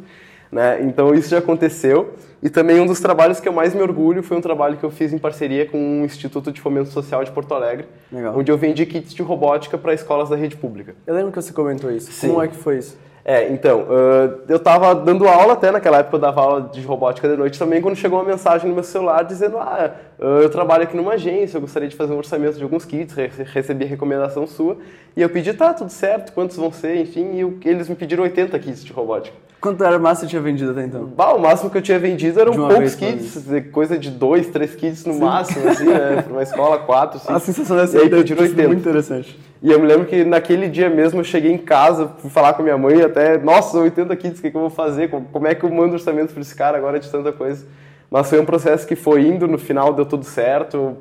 Né? 0.49 0.81
Então 0.83 1.13
isso 1.13 1.29
já 1.29 1.39
aconteceu. 1.39 2.13
E 2.41 2.49
também 2.49 2.79
um 2.79 2.85
dos 2.85 3.01
trabalhos 3.01 3.41
que 3.41 3.49
eu 3.49 3.51
mais 3.51 3.75
me 3.75 3.81
orgulho 3.81 4.23
foi 4.23 4.37
um 4.37 4.41
trabalho 4.41 4.77
que 4.77 4.83
eu 4.85 4.89
fiz 4.89 5.11
em 5.11 5.17
parceria 5.17 5.65
com 5.65 6.01
o 6.01 6.05
Instituto 6.05 6.53
de 6.53 6.61
Fomento 6.61 6.87
Social 6.87 7.21
de 7.25 7.31
Porto 7.31 7.53
Alegre, 7.53 7.85
Legal. 8.09 8.33
onde 8.37 8.49
eu 8.49 8.57
vendi 8.57 8.85
kits 8.85 9.13
de 9.13 9.21
robótica 9.21 9.77
para 9.77 9.93
escolas 9.93 10.29
da 10.29 10.37
rede 10.37 10.55
pública. 10.55 10.95
Eu 11.05 11.15
lembro 11.15 11.33
que 11.33 11.41
você 11.41 11.51
comentou 11.51 11.91
isso. 11.91 12.09
Sim. 12.13 12.29
Como 12.29 12.41
é 12.41 12.47
que 12.47 12.55
foi 12.55 12.77
isso? 12.77 12.97
É, 13.23 13.49
então, 13.49 13.81
uh, 13.81 14.39
eu 14.47 14.57
estava 14.57 14.95
dando 14.95 15.27
aula 15.27 15.53
até, 15.53 15.71
naquela 15.71 15.99
época 15.99 16.15
eu 16.15 16.19
dava 16.19 16.41
aula 16.41 16.69
de 16.71 16.81
robótica 16.81 17.27
de 17.27 17.35
noite 17.35 17.59
também, 17.59 17.81
quando 17.81 17.95
chegou 17.95 18.19
uma 18.19 18.25
mensagem 18.25 18.67
no 18.67 18.73
meu 18.73 18.83
celular 18.83 19.23
dizendo, 19.23 19.57
ah, 19.57 19.91
uh, 20.17 20.23
eu 20.41 20.49
trabalho 20.49 20.83
aqui 20.83 20.95
numa 20.95 21.13
agência, 21.13 21.57
eu 21.57 21.61
gostaria 21.61 21.89
de 21.89 21.95
fazer 21.95 22.13
um 22.13 22.17
orçamento 22.17 22.57
de 22.57 22.63
alguns 22.63 22.85
kits, 22.85 23.13
re 23.13 23.29
recebi 23.45 23.85
recomendação 23.85 24.47
sua, 24.47 24.77
e 25.15 25.21
eu 25.21 25.29
pedi, 25.29 25.53
tá, 25.53 25.73
tudo 25.73 25.91
certo, 25.91 26.31
quantos 26.33 26.55
vão 26.55 26.71
ser, 26.71 26.95
enfim, 26.95 27.33
e 27.33 27.41
eu, 27.41 27.57
eles 27.65 27.89
me 27.89 27.95
pediram 27.95 28.23
80 28.23 28.57
kits 28.59 28.83
de 28.83 28.93
robótica. 28.93 29.35
Quanto 29.59 29.83
era 29.83 29.97
o 29.97 29.99
máximo 29.99 30.25
que 30.25 30.31
você 30.31 30.39
tinha 30.39 30.41
vendido 30.41 30.71
até 30.71 30.85
então? 30.85 31.05
Bah, 31.05 31.33
o 31.33 31.39
máximo 31.39 31.69
que 31.69 31.77
eu 31.77 31.81
tinha 31.81 31.99
vendido 31.99 32.39
eram 32.39 32.53
poucos 32.53 32.95
kits, 32.95 33.43
coisa 33.73 33.97
de 33.97 34.09
dois, 34.09 34.47
três 34.47 34.73
kits 34.73 35.03
no 35.03 35.13
Sim. 35.13 35.19
máximo, 35.19 35.67
assim, 35.67 35.83
né, 35.83 36.21
para 36.21 36.31
uma 36.31 36.43
escola, 36.43 36.79
quatro, 36.79 37.19
cinco. 37.19 37.33
A 37.33 37.39
sensação 37.39 37.75
dessa 37.75 37.97
80. 37.99 38.67
Muito 38.67 38.79
interessante. 38.79 39.37
E 39.61 39.71
eu 39.71 39.79
me 39.79 39.85
lembro 39.85 40.05
que 40.05 40.23
naquele 40.23 40.69
dia 40.69 40.89
mesmo 40.89 41.19
eu 41.19 41.23
cheguei 41.23 41.51
em 41.51 41.57
casa, 41.57 42.07
fui 42.19 42.29
falar 42.29 42.53
com 42.53 42.61
a 42.61 42.63
minha 42.63 42.77
mãe 42.77 43.01
até, 43.01 43.37
nossa, 43.37 43.77
80 43.77 44.15
kits, 44.15 44.39
o 44.39 44.41
que, 44.41 44.51
que 44.51 44.55
eu 44.55 44.61
vou 44.61 44.69
fazer? 44.69 45.09
Como 45.09 45.47
é 45.47 45.53
que 45.53 45.65
eu 45.65 45.69
mando 45.69 45.93
orçamento 45.93 46.33
para 46.33 46.41
esse 46.41 46.55
cara 46.55 46.77
agora 46.77 46.99
de 46.99 47.09
tanta 47.09 47.31
coisa? 47.31 47.65
Mas 48.09 48.29
foi 48.29 48.39
um 48.39 48.45
processo 48.45 48.87
que 48.87 48.95
foi 48.95 49.27
indo, 49.27 49.47
no 49.47 49.57
final 49.57 49.93
deu 49.93 50.05
tudo 50.05 50.23
certo, 50.23 50.97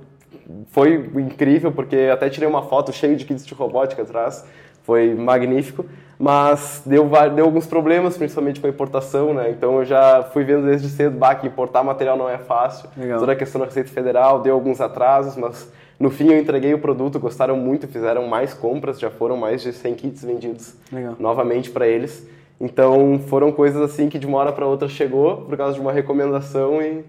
foi 0.70 0.94
incrível, 1.16 1.70
porque 1.70 2.10
até 2.12 2.28
tirei 2.28 2.48
uma 2.48 2.62
foto 2.62 2.92
cheia 2.92 3.14
de 3.14 3.24
kits 3.24 3.46
de 3.46 3.54
robótica 3.54 4.02
atrás, 4.02 4.44
foi 4.82 5.14
magnífico, 5.14 5.86
mas 6.18 6.82
deu, 6.84 7.08
deu 7.34 7.44
alguns 7.44 7.66
problemas, 7.66 8.16
principalmente 8.16 8.60
com 8.60 8.66
a 8.66 8.70
importação, 8.70 9.32
né? 9.34 9.50
Então 9.50 9.78
eu 9.78 9.84
já 9.84 10.24
fui 10.32 10.42
vendo 10.44 10.66
desde 10.66 10.88
cedo, 10.88 11.16
bah, 11.16 11.34
que 11.34 11.46
importar 11.46 11.84
material 11.84 12.16
não 12.16 12.28
é 12.28 12.38
fácil, 12.38 12.88
Legal. 12.96 13.20
toda 13.20 13.32
a 13.32 13.36
questão 13.36 13.60
da 13.60 13.66
Receita 13.66 13.90
Federal, 13.90 14.40
deu 14.40 14.54
alguns 14.54 14.80
atrasos, 14.80 15.36
mas 15.36 15.70
no 15.98 16.10
fim, 16.10 16.28
eu 16.28 16.38
entreguei 16.38 16.72
o 16.72 16.78
produto, 16.78 17.18
gostaram 17.18 17.56
muito, 17.56 17.88
fizeram 17.88 18.26
mais 18.28 18.54
compras, 18.54 19.00
já 19.00 19.10
foram 19.10 19.36
mais 19.36 19.62
de 19.62 19.72
100 19.72 19.94
kits 19.94 20.24
vendidos 20.24 20.74
Legal. 20.92 21.16
novamente 21.18 21.70
para 21.70 21.88
eles. 21.88 22.26
Então, 22.60 23.20
foram 23.26 23.50
coisas 23.50 23.80
assim 23.82 24.08
que 24.08 24.18
de 24.18 24.26
uma 24.26 24.38
hora 24.38 24.52
para 24.52 24.66
outra 24.66 24.88
chegou 24.88 25.38
por 25.42 25.56
causa 25.56 25.74
de 25.74 25.80
uma 25.80 25.92
recomendação 25.92 26.80
e 26.82 27.04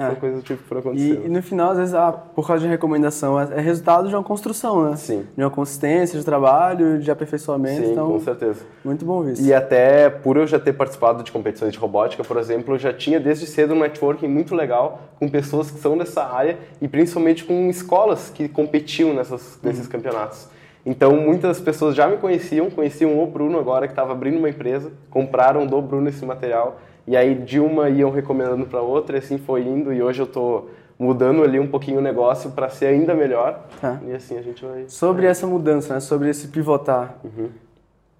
É. 0.00 0.30
Do 0.30 0.40
tipo 0.40 0.62
que 0.62 0.68
foram 0.68 0.80
acontecendo. 0.80 1.22
E, 1.22 1.26
e, 1.26 1.28
no 1.28 1.42
final, 1.42 1.72
às 1.72 1.78
vezes, 1.78 1.94
ah, 1.94 2.10
por 2.10 2.46
causa 2.46 2.62
de 2.62 2.68
recomendação, 2.68 3.38
é, 3.38 3.48
é 3.52 3.60
resultado 3.60 4.08
de 4.08 4.14
uma 4.14 4.24
construção, 4.24 4.90
né? 4.90 4.96
Sim. 4.96 5.26
De 5.36 5.44
uma 5.44 5.50
consistência 5.50 6.18
de 6.18 6.24
trabalho, 6.24 6.98
de 6.98 7.10
aperfeiçoamento. 7.10 7.84
Sim, 7.84 7.92
então, 7.92 8.10
com 8.10 8.20
certeza. 8.20 8.62
Muito 8.82 9.04
bom 9.04 9.28
isso. 9.28 9.42
E 9.42 9.52
até 9.52 10.08
por 10.08 10.38
eu 10.38 10.46
já 10.46 10.58
ter 10.58 10.72
participado 10.72 11.22
de 11.22 11.30
competições 11.30 11.72
de 11.72 11.78
robótica, 11.78 12.24
por 12.24 12.38
exemplo, 12.38 12.74
eu 12.74 12.78
já 12.78 12.94
tinha 12.94 13.20
desde 13.20 13.46
cedo 13.46 13.74
um 13.74 13.80
networking 13.80 14.26
muito 14.26 14.54
legal 14.54 15.02
com 15.18 15.28
pessoas 15.28 15.70
que 15.70 15.78
são 15.78 15.98
dessa 15.98 16.24
área 16.24 16.56
e 16.80 16.88
principalmente 16.88 17.44
com 17.44 17.68
escolas 17.68 18.30
que 18.30 18.48
competiam 18.48 19.12
nessas, 19.12 19.58
nesses 19.62 19.84
uhum. 19.84 19.92
campeonatos. 19.92 20.48
Então, 20.84 21.14
muitas 21.14 21.60
pessoas 21.60 21.94
já 21.94 22.08
me 22.08 22.16
conheciam, 22.16 22.70
conheciam 22.70 23.22
o 23.22 23.26
Bruno 23.26 23.58
agora, 23.58 23.86
que 23.86 23.92
estava 23.92 24.12
abrindo 24.12 24.38
uma 24.38 24.48
empresa, 24.48 24.90
compraram 25.10 25.66
do 25.66 25.80
Bruno 25.82 26.08
esse 26.08 26.24
material 26.24 26.80
e 27.10 27.16
aí 27.16 27.34
de 27.34 27.58
uma 27.58 27.90
iam 27.90 28.08
recomendando 28.08 28.66
para 28.66 28.80
outra, 28.80 29.16
e 29.16 29.18
assim 29.18 29.36
foi 29.36 29.62
indo, 29.62 29.92
e 29.92 30.00
hoje 30.00 30.22
eu 30.22 30.26
estou 30.26 30.70
mudando 30.96 31.42
ali 31.42 31.58
um 31.58 31.66
pouquinho 31.66 31.98
o 31.98 32.00
negócio 32.00 32.52
para 32.52 32.68
ser 32.68 32.86
ainda 32.86 33.14
melhor. 33.14 33.66
Tá. 33.80 33.98
E 34.06 34.12
assim 34.12 34.38
a 34.38 34.42
gente 34.42 34.64
vai. 34.64 34.84
Sobre 34.86 35.26
essa 35.26 35.44
mudança, 35.44 35.94
né? 35.94 35.98
sobre 35.98 36.30
esse 36.30 36.46
pivotar. 36.46 37.16
Uhum. 37.24 37.48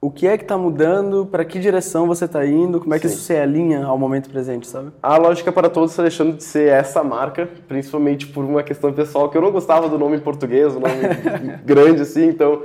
O 0.01 0.11
que 0.11 0.27
é 0.27 0.37
que 0.37 0.43
está 0.43 0.59
mudando? 0.59 1.25
Para 1.25 1.45
que 1.45 1.61
direção 1.61 2.09
você 2.09 2.25
está 2.25 2.45
indo? 2.45 2.81
Como 2.81 2.93
é 2.93 2.99
que 2.99 3.09
Sim. 3.09 3.15
isso 3.15 3.23
se 3.27 3.37
alinha 3.37 3.85
ao 3.85 3.97
momento 3.97 4.29
presente, 4.29 4.67
sabe? 4.67 4.91
A 5.01 5.17
lógica 5.17 5.53
para 5.53 5.71
todos 5.71 5.93
está 5.93 6.03
deixando 6.03 6.37
de 6.37 6.43
ser 6.43 6.71
essa 6.71 7.05
marca, 7.05 7.49
principalmente 7.69 8.27
por 8.27 8.45
uma 8.45 8.65
questão 8.65 8.93
pessoal, 8.93 9.29
que 9.29 9.39
eu 9.39 9.43
não 9.43 9.53
gostava 9.53 9.89
do 9.89 9.97
nome 9.97 10.17
em 10.17 10.21
português, 10.21 10.75
um 10.75 10.81
nome 10.81 10.97
grande 11.65 12.03
assim, 12.03 12.27
então 12.27 12.65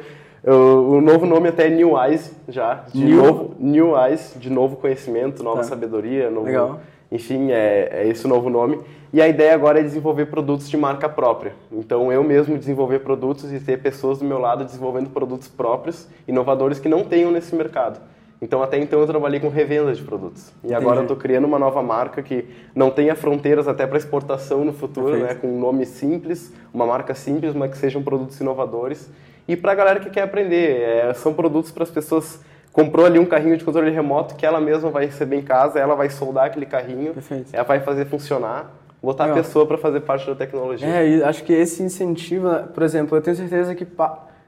o 0.52 1.02
novo 1.02 1.26
nome 1.26 1.50
até 1.50 1.68
é 1.68 1.70
New 1.70 2.00
Eyes 2.00 2.32
já, 2.48 2.86
de 2.94 3.04
New? 3.04 3.24
novo 3.24 3.56
New 3.60 3.98
Eyes, 3.98 4.36
de 4.40 4.50
novo 4.50 4.76
conhecimento, 4.76 5.44
nova 5.44 5.58
tá. 5.58 5.64
sabedoria, 5.64 6.30
novo, 6.30 6.46
Legal. 6.46 6.80
enfim, 7.12 7.52
é, 7.52 7.90
é 7.92 8.08
esse 8.08 8.26
o 8.26 8.30
novo 8.30 8.50
nome. 8.50 8.80
E 9.12 9.22
a 9.22 9.28
ideia 9.28 9.56
agora 9.56 9.80
é 9.80 9.84
desenvolver 9.84 10.26
produtos 10.26 10.70
de 10.70 10.78
marca 10.78 11.10
própria. 11.10 11.54
Então 11.72 12.12
eu 12.12 12.24
mesmo 12.24 12.58
desenvolver 12.58 13.00
produtos 13.00 13.52
e 13.52 13.60
ter 13.60 13.82
pessoas 13.82 14.20
do 14.20 14.26
meu 14.26 14.38
lado 14.38 14.66
desenvolvendo 14.66 15.10
produtos 15.10 15.48
próprios, 15.48 16.08
inovadores 16.28 16.80
que 16.80 16.90
não 16.90 17.04
tenham 17.04 17.32
nesse 17.32 17.56
mercado. 17.56 18.00
Então 18.42 18.62
até 18.62 18.78
então 18.78 19.00
eu 19.00 19.08
trabalhei 19.08 19.40
com 19.40 19.50
revenda 19.50 19.94
de 19.94 20.04
produtos. 20.04 20.50
E 20.64 20.68
Entendi. 20.68 20.76
agora 20.76 20.98
eu 20.98 21.04
estou 21.04 21.18
criando 21.18 21.46
uma 21.46 21.58
nova 21.58 21.82
marca 21.82 22.22
que 22.22 22.46
não 22.76 22.92
tenha 22.92 23.16
fronteiras 23.16 23.68
até 23.68 23.88
para 23.88 23.98
exportação 23.98 24.64
no 24.64 24.74
futuro, 24.74 25.18
né, 25.18 25.34
com 25.34 25.48
um 25.48 25.60
nome 25.60 25.86
simples, 25.86 26.54
uma 26.74 26.86
marca 26.86 27.16
simples, 27.16 27.56
mas 27.56 27.72
que 27.72 27.78
sejam 27.78 28.04
produtos 28.04 28.40
inovadores 28.40 29.10
e 29.48 29.56
para 29.56 29.72
a 29.72 29.76
galera 29.76 30.00
que 30.00 30.10
quer 30.10 30.24
aprender. 30.24 30.82
É, 30.82 31.14
são 31.14 31.34
produtos 31.34 31.72
para 31.72 31.84
as 31.84 31.90
pessoas 31.90 32.40
comprou 32.76 33.06
ali 33.06 33.18
um 33.18 33.26
carrinho 33.26 33.56
de 33.56 33.64
controle 33.64 33.90
remoto 33.90 34.36
que 34.36 34.46
ela 34.46 34.60
mesma 34.60 34.90
vai 34.90 35.06
receber 35.06 35.38
em 35.38 35.42
casa, 35.42 35.80
ela 35.80 35.96
vai 35.96 36.10
soldar 36.10 36.48
aquele 36.48 36.66
carrinho, 36.66 37.14
Perfeito. 37.14 37.50
ela 37.54 37.64
vai 37.64 37.80
fazer 37.80 38.06
funcionar, 38.06 38.70
botar 39.02 39.24
Legal. 39.24 39.40
a 39.40 39.44
pessoa 39.44 39.66
para 39.66 39.78
fazer 39.78 40.02
parte 40.02 40.28
da 40.28 40.36
tecnologia. 40.36 40.86
É, 40.86 41.08
e 41.08 41.24
acho 41.24 41.42
que 41.46 41.54
esse 41.54 41.82
incentivo, 41.82 42.50
por 42.74 42.84
exemplo, 42.84 43.18
eu 43.18 43.22
tenho 43.22 43.38
certeza 43.38 43.74
que 43.74 43.86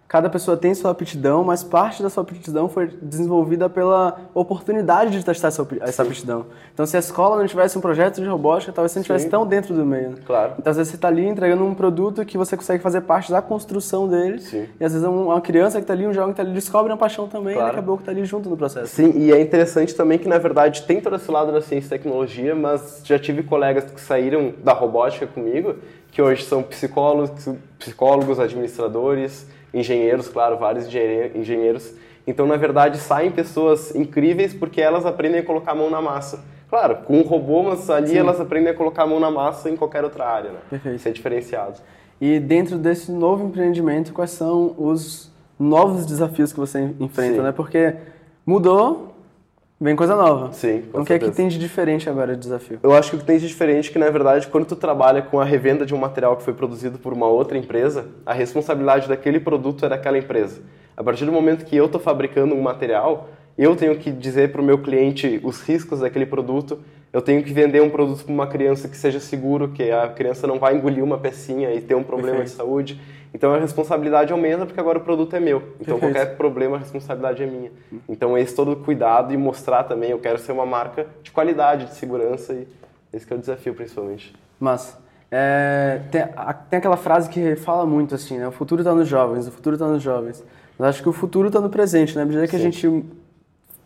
cada 0.07 0.29
pessoa 0.29 0.55
tem 0.55 0.73
sua 0.73 0.91
aptidão, 0.91 1.43
mas 1.43 1.63
parte 1.63 2.01
da 2.01 2.09
sua 2.09 2.23
aptidão 2.23 2.69
foi 2.69 2.87
desenvolvida 3.01 3.69
pela 3.69 4.21
oportunidade 4.33 5.11
de 5.11 5.23
testar 5.23 5.49
essa, 5.49 5.67
essa 5.81 6.03
aptidão. 6.03 6.45
Então, 6.73 6.85
se 6.85 6.95
a 6.95 6.99
escola 6.99 7.37
não 7.37 7.45
tivesse 7.45 7.77
um 7.77 7.81
projeto 7.81 8.21
de 8.21 8.27
robótica, 8.27 8.71
talvez 8.71 8.91
você 8.91 8.99
não 8.99 9.01
estivesse 9.01 9.27
tão 9.29 9.45
dentro 9.45 9.73
do 9.73 9.85
meio. 9.85 10.11
Né? 10.11 10.17
Claro. 10.25 10.53
Então, 10.59 10.71
às 10.71 10.77
vezes, 10.77 10.91
você 10.91 10.95
está 10.95 11.09
ali 11.09 11.27
entregando 11.27 11.65
um 11.65 11.73
produto 11.73 12.23
que 12.23 12.37
você 12.37 12.55
consegue 12.55 12.81
fazer 12.81 13.01
parte 13.01 13.31
da 13.31 13.41
construção 13.41 14.07
dele. 14.07 14.39
Sim. 14.39 14.67
E, 14.79 14.85
às 14.85 14.93
vezes, 14.93 15.05
uma 15.07 15.41
criança 15.41 15.77
que 15.77 15.83
está 15.83 15.93
ali, 15.93 16.07
um 16.07 16.13
jovem 16.13 16.33
que 16.33 16.39
está 16.39 16.43
ali, 16.43 16.53
descobre 16.53 16.91
uma 16.91 16.97
paixão 16.97 17.27
também 17.27 17.55
claro. 17.55 17.69
e 17.69 17.71
acabou 17.71 17.97
que 17.97 18.03
está 18.03 18.11
ali 18.11 18.23
junto 18.23 18.49
no 18.49 18.55
processo. 18.55 18.87
Sim, 18.87 19.11
e 19.17 19.31
é 19.31 19.41
interessante 19.41 19.93
também 19.93 20.17
que, 20.17 20.27
na 20.27 20.37
verdade, 20.37 20.83
tem 20.83 21.01
todo 21.01 21.15
esse 21.17 21.29
lado 21.29 21.51
da 21.51 21.61
ciência 21.61 21.87
e 21.87 21.89
tecnologia, 21.89 22.55
mas 22.55 23.01
já 23.03 23.19
tive 23.19 23.43
colegas 23.43 23.85
que 23.85 23.99
saíram 23.99 24.53
da 24.63 24.71
robótica 24.71 25.27
comigo, 25.27 25.75
que 26.17 26.21
hoje 26.23 26.45
são 26.45 26.63
psicólogos, 26.63 27.47
psicólogos 27.77 28.39
administradores, 28.39 29.45
engenheiros, 29.71 30.27
claro, 30.27 30.57
vários 30.57 30.87
engenheiros. 30.87 31.93
Então, 32.25 32.47
na 32.47 32.55
verdade, 32.55 32.97
saem 32.97 33.29
pessoas 33.29 33.93
incríveis 33.93 34.51
porque 34.51 34.81
elas 34.81 35.05
aprendem 35.05 35.41
a 35.41 35.43
colocar 35.43 35.73
a 35.73 35.75
mão 35.75 35.91
na 35.91 36.01
massa. 36.01 36.43
Claro, 36.71 37.03
com 37.05 37.19
um 37.19 37.21
robô, 37.21 37.61
mas 37.61 37.87
ali 37.91 38.07
Sim. 38.07 38.17
elas 38.17 38.41
aprendem 38.41 38.71
a 38.71 38.73
colocar 38.73 39.03
a 39.03 39.05
mão 39.05 39.19
na 39.19 39.29
massa 39.29 39.69
em 39.69 39.75
qualquer 39.77 40.03
outra 40.03 40.25
área, 40.25 40.49
né? 40.53 40.57
Perfeito. 40.67 40.95
Isso 40.95 41.07
é 41.07 41.11
diferenciado. 41.11 41.75
E 42.19 42.39
dentro 42.39 42.79
desse 42.79 43.11
novo 43.11 43.45
empreendimento, 43.45 44.11
quais 44.11 44.31
são 44.31 44.73
os 44.75 45.31
novos 45.59 46.03
desafios 46.03 46.51
que 46.51 46.59
você 46.59 46.95
enfrenta, 46.99 47.35
Sim. 47.35 47.41
né? 47.43 47.51
Porque 47.51 47.93
mudou, 48.43 49.13
Vem 49.79 49.95
coisa 49.95 50.15
nova. 50.15 50.51
Sim, 50.53 50.81
com 50.81 50.87
então, 50.87 51.01
o 51.03 51.05
que 51.05 51.13
é 51.13 51.19
que 51.19 51.29
tem 51.29 51.47
de 51.47 51.59
diferente 51.59 52.09
agora 52.09 52.33
de 52.33 52.39
desafio? 52.39 52.79
Eu 52.81 52.93
acho 52.93 53.11
que 53.11 53.15
o 53.15 53.19
que 53.19 53.25
tem 53.25 53.37
de 53.37 53.47
diferente 53.47 53.89
é 53.89 53.93
que, 53.93 53.99
na 53.99 54.09
verdade, 54.09 54.47
quando 54.47 54.65
tu 54.65 54.75
trabalha 54.75 55.21
com 55.21 55.39
a 55.39 55.45
revenda 55.45 55.85
de 55.85 55.93
um 55.93 55.99
material 55.99 56.35
que 56.35 56.41
foi 56.41 56.53
produzido 56.55 56.97
por 56.97 57.13
uma 57.13 57.27
outra 57.27 57.55
empresa, 57.59 58.07
a 58.25 58.33
responsabilidade 58.33 59.07
daquele 59.07 59.39
produto 59.39 59.85
é 59.85 59.89
daquela 59.89 60.17
empresa. 60.17 60.61
A 60.95 61.03
partir 61.03 61.25
do 61.25 61.31
momento 61.31 61.63
que 61.63 61.75
eu 61.75 61.85
estou 61.85 62.01
fabricando 62.01 62.55
um 62.55 62.61
material, 62.61 63.29
eu 63.55 63.75
tenho 63.75 63.95
que 63.99 64.09
dizer 64.09 64.51
para 64.51 64.61
o 64.61 64.63
meu 64.63 64.79
cliente 64.79 65.39
os 65.43 65.61
riscos 65.61 65.99
daquele 65.99 66.25
produto, 66.25 66.79
eu 67.13 67.21
tenho 67.21 67.43
que 67.43 67.53
vender 67.53 67.79
um 67.79 67.89
produto 67.89 68.25
para 68.25 68.33
uma 68.33 68.47
criança 68.47 68.87
que 68.87 68.97
seja 68.97 69.19
seguro, 69.19 69.69
que 69.69 69.91
a 69.91 70.07
criança 70.07 70.47
não 70.47 70.57
vai 70.57 70.75
engolir 70.75 71.03
uma 71.03 71.19
pecinha 71.19 71.71
e 71.71 71.81
ter 71.81 71.93
um 71.93 72.03
problema 72.03 72.37
Perfeito. 72.37 72.49
de 72.49 72.57
saúde. 72.57 73.01
Então 73.37 73.53
a 73.53 73.59
responsabilidade 73.59 74.33
aumenta 74.33 74.65
porque 74.65 74.79
agora 74.79 74.97
o 74.97 75.01
produto 75.01 75.35
é 75.35 75.39
meu. 75.39 75.59
Então 75.79 75.99
Perfeito. 75.99 75.99
qualquer 75.99 76.37
problema 76.37 76.75
a 76.75 76.79
responsabilidade 76.79 77.43
é 77.43 77.45
minha. 77.45 77.71
Então 78.09 78.35
esse 78.35 78.55
todo 78.55 78.75
cuidado 78.75 79.31
e 79.31 79.37
mostrar 79.37 79.83
também, 79.83 80.09
eu 80.09 80.17
quero 80.17 80.39
ser 80.39 80.53
uma 80.53 80.65
marca 80.65 81.05
de 81.21 81.29
qualidade, 81.29 81.85
de 81.85 81.93
segurança 81.93 82.51
e 82.53 82.67
esse 83.13 83.31
é 83.31 83.35
o 83.35 83.39
desafio 83.39 83.75
principalmente. 83.75 84.35
Mas 84.59 84.97
é, 85.29 86.01
tem, 86.09 86.23
tem, 86.67 86.79
aquela 86.79 86.97
frase 86.97 87.29
que 87.29 87.55
fala 87.57 87.85
muito 87.85 88.15
assim, 88.15 88.39
né? 88.39 88.47
O 88.47 88.51
futuro 88.51 88.81
está 88.81 88.95
nos 88.95 89.07
jovens, 89.07 89.47
o 89.47 89.51
futuro 89.51 89.75
está 89.75 89.87
nos 89.87 90.01
jovens. 90.01 90.43
Mas 90.79 90.89
acho 90.89 91.03
que 91.03 91.09
o 91.09 91.13
futuro 91.13 91.49
está 91.49 91.61
no 91.61 91.69
presente, 91.69 92.15
né? 92.15 92.23
À 92.23 92.25
medida 92.25 92.47
que 92.47 92.57
Sim. 92.57 92.57
a 92.57 92.59
gente 92.59 93.05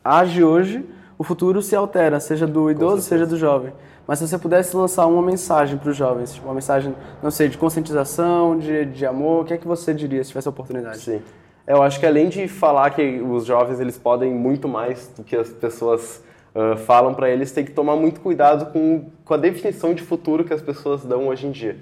age 0.01 0.41
hoje, 0.41 0.85
o 1.17 1.25
futuro 1.25 1.61
se 1.61 1.75
altera, 1.75 2.21
seja 2.21 2.47
do 2.47 2.71
idoso, 2.71 3.01
seja 3.01 3.25
do 3.25 3.37
jovem. 3.37 3.73
Mas 4.07 4.19
se 4.19 4.27
você 4.27 4.37
pudesse 4.37 4.75
lançar 4.75 5.05
uma 5.05 5.21
mensagem 5.21 5.77
para 5.77 5.89
os 5.89 5.95
jovens, 5.95 6.33
tipo, 6.33 6.47
uma 6.47 6.55
mensagem, 6.55 6.95
não 7.21 7.31
sei, 7.31 7.47
de 7.47 7.57
conscientização, 7.57 8.57
de, 8.57 8.85
de 8.85 9.05
amor, 9.05 9.43
o 9.43 9.45
que 9.45 9.53
é 9.53 9.57
que 9.57 9.67
você 9.67 9.93
diria 9.93 10.23
se 10.23 10.29
tivesse 10.29 10.47
a 10.47 10.51
oportunidade? 10.51 10.99
Sim. 10.99 11.21
Eu 11.65 11.81
acho 11.81 11.99
que 11.99 12.05
além 12.05 12.27
de 12.27 12.47
falar 12.47 12.89
que 12.89 13.21
os 13.21 13.45
jovens 13.45 13.79
eles 13.79 13.97
podem 13.97 14.33
muito 14.33 14.67
mais 14.67 15.09
do 15.15 15.23
que 15.23 15.35
as 15.35 15.49
pessoas 15.49 16.21
uh, 16.55 16.75
falam 16.77 17.13
para 17.13 17.29
eles, 17.29 17.51
tem 17.51 17.63
que 17.63 17.71
tomar 17.71 17.95
muito 17.95 18.19
cuidado 18.19 18.71
com, 18.73 19.05
com 19.23 19.33
a 19.33 19.37
definição 19.37 19.93
de 19.93 20.01
futuro 20.01 20.43
que 20.43 20.53
as 20.53 20.61
pessoas 20.61 21.03
dão 21.05 21.27
hoje 21.27 21.47
em 21.47 21.51
dia. 21.51 21.77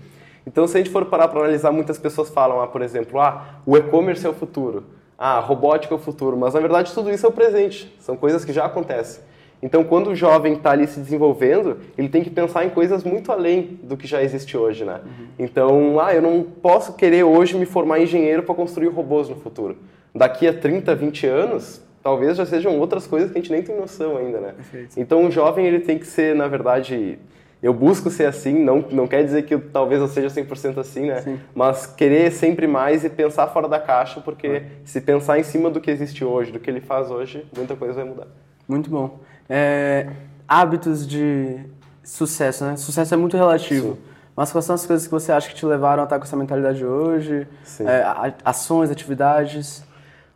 Então, 0.45 0.67
se 0.67 0.77
a 0.77 0.79
gente 0.79 0.91
for 0.91 1.05
parar 1.05 1.27
para 1.27 1.39
analisar, 1.39 1.71
muitas 1.71 1.97
pessoas 1.97 2.29
falam, 2.29 2.61
ah, 2.61 2.67
por 2.67 2.81
exemplo, 2.81 3.19
ah, 3.19 3.59
o 3.65 3.77
e-commerce 3.77 4.25
é 4.25 4.29
o 4.29 4.33
futuro, 4.33 4.83
ah, 5.17 5.37
a 5.37 5.39
robótica 5.39 5.93
é 5.93 5.97
o 5.97 5.99
futuro, 5.99 6.37
mas 6.37 6.53
na 6.53 6.59
verdade 6.59 6.93
tudo 6.93 7.11
isso 7.11 7.25
é 7.25 7.29
o 7.29 7.31
presente, 7.31 7.93
são 7.99 8.15
coisas 8.15 8.43
que 8.43 8.53
já 8.53 8.65
acontecem. 8.65 9.23
Então, 9.61 9.83
quando 9.83 10.11
o 10.11 10.15
jovem 10.15 10.53
está 10.53 10.71
ali 10.71 10.87
se 10.87 10.99
desenvolvendo, 10.99 11.77
ele 11.97 12.07
tem 12.07 12.23
que 12.23 12.29
pensar 12.29 12.65
em 12.65 12.69
coisas 12.69 13.03
muito 13.03 13.31
além 13.31 13.79
do 13.83 13.97
que 13.97 14.07
já 14.07 14.23
existe 14.23 14.55
hoje, 14.55 14.85
né? 14.85 15.01
Uhum. 15.03 15.27
Então, 15.37 15.99
ah, 15.99 16.13
eu 16.13 16.21
não 16.21 16.43
posso 16.43 16.93
querer 16.93 17.23
hoje 17.23 17.57
me 17.57 17.65
formar 17.65 17.99
engenheiro 17.99 18.43
para 18.43 18.55
construir 18.55 18.87
robôs 18.87 19.27
no 19.27 19.35
futuro. 19.35 19.77
Daqui 20.15 20.47
a 20.47 20.53
30, 20.53 20.95
20 20.95 21.27
anos, 21.27 21.81
talvez 22.01 22.37
já 22.37 22.45
sejam 22.45 22.79
outras 22.79 23.05
coisas 23.05 23.31
que 23.31 23.37
a 23.37 23.41
gente 23.41 23.51
nem 23.51 23.61
tem 23.61 23.75
noção 23.75 24.17
ainda, 24.17 24.39
né? 24.39 24.53
Perfeito. 24.53 24.99
Então, 24.99 25.25
o 25.25 25.31
jovem 25.31 25.65
ele 25.65 25.81
tem 25.81 25.99
que 25.99 26.07
ser, 26.07 26.33
na 26.33 26.47
verdade, 26.47 27.19
eu 27.61 27.73
busco 27.73 28.09
ser 28.09 28.25
assim, 28.25 28.63
não, 28.63 28.85
não 28.89 29.07
quer 29.07 29.23
dizer 29.25 29.43
que 29.43 29.53
eu, 29.53 29.61
talvez 29.71 29.99
eu 29.99 30.07
seja 30.07 30.29
100% 30.29 30.77
assim, 30.77 31.07
né? 31.07 31.21
Sim. 31.21 31.37
Mas 31.53 31.85
querer 31.85 32.31
sempre 32.31 32.65
mais 32.65 33.03
e 33.03 33.09
pensar 33.09 33.47
fora 33.47 33.67
da 33.67 33.79
caixa, 33.79 34.21
porque 34.21 34.47
é. 34.47 34.63
se 34.85 35.01
pensar 35.01 35.37
em 35.37 35.43
cima 35.43 35.69
do 35.69 35.81
que 35.81 35.91
existe 35.91 36.23
hoje, 36.23 36.51
do 36.51 36.59
que 36.59 36.69
ele 36.69 36.79
faz 36.79 37.11
hoje, 37.11 37.45
muita 37.55 37.75
coisa 37.75 37.95
vai 37.95 38.05
mudar. 38.05 38.27
Muito 38.65 38.89
bom. 38.89 39.19
É, 39.49 40.07
hábitos 40.47 41.07
de 41.07 41.59
sucesso, 42.03 42.63
né? 42.65 42.77
Sucesso 42.77 43.13
é 43.13 43.17
muito 43.17 43.35
relativo. 43.35 43.93
Sim. 43.93 44.09
Mas 44.35 44.51
quais 44.51 44.63
são 44.63 44.75
as 44.75 44.85
coisas 44.85 45.05
que 45.05 45.11
você 45.11 45.31
acha 45.31 45.49
que 45.49 45.55
te 45.55 45.65
levaram 45.65 46.01
a 46.01 46.05
estar 46.05 46.17
com 46.17 46.23
essa 46.23 46.37
mentalidade 46.37 46.85
hoje? 46.85 47.45
É, 47.81 48.05
ações, 48.45 48.89
atividades? 48.89 49.83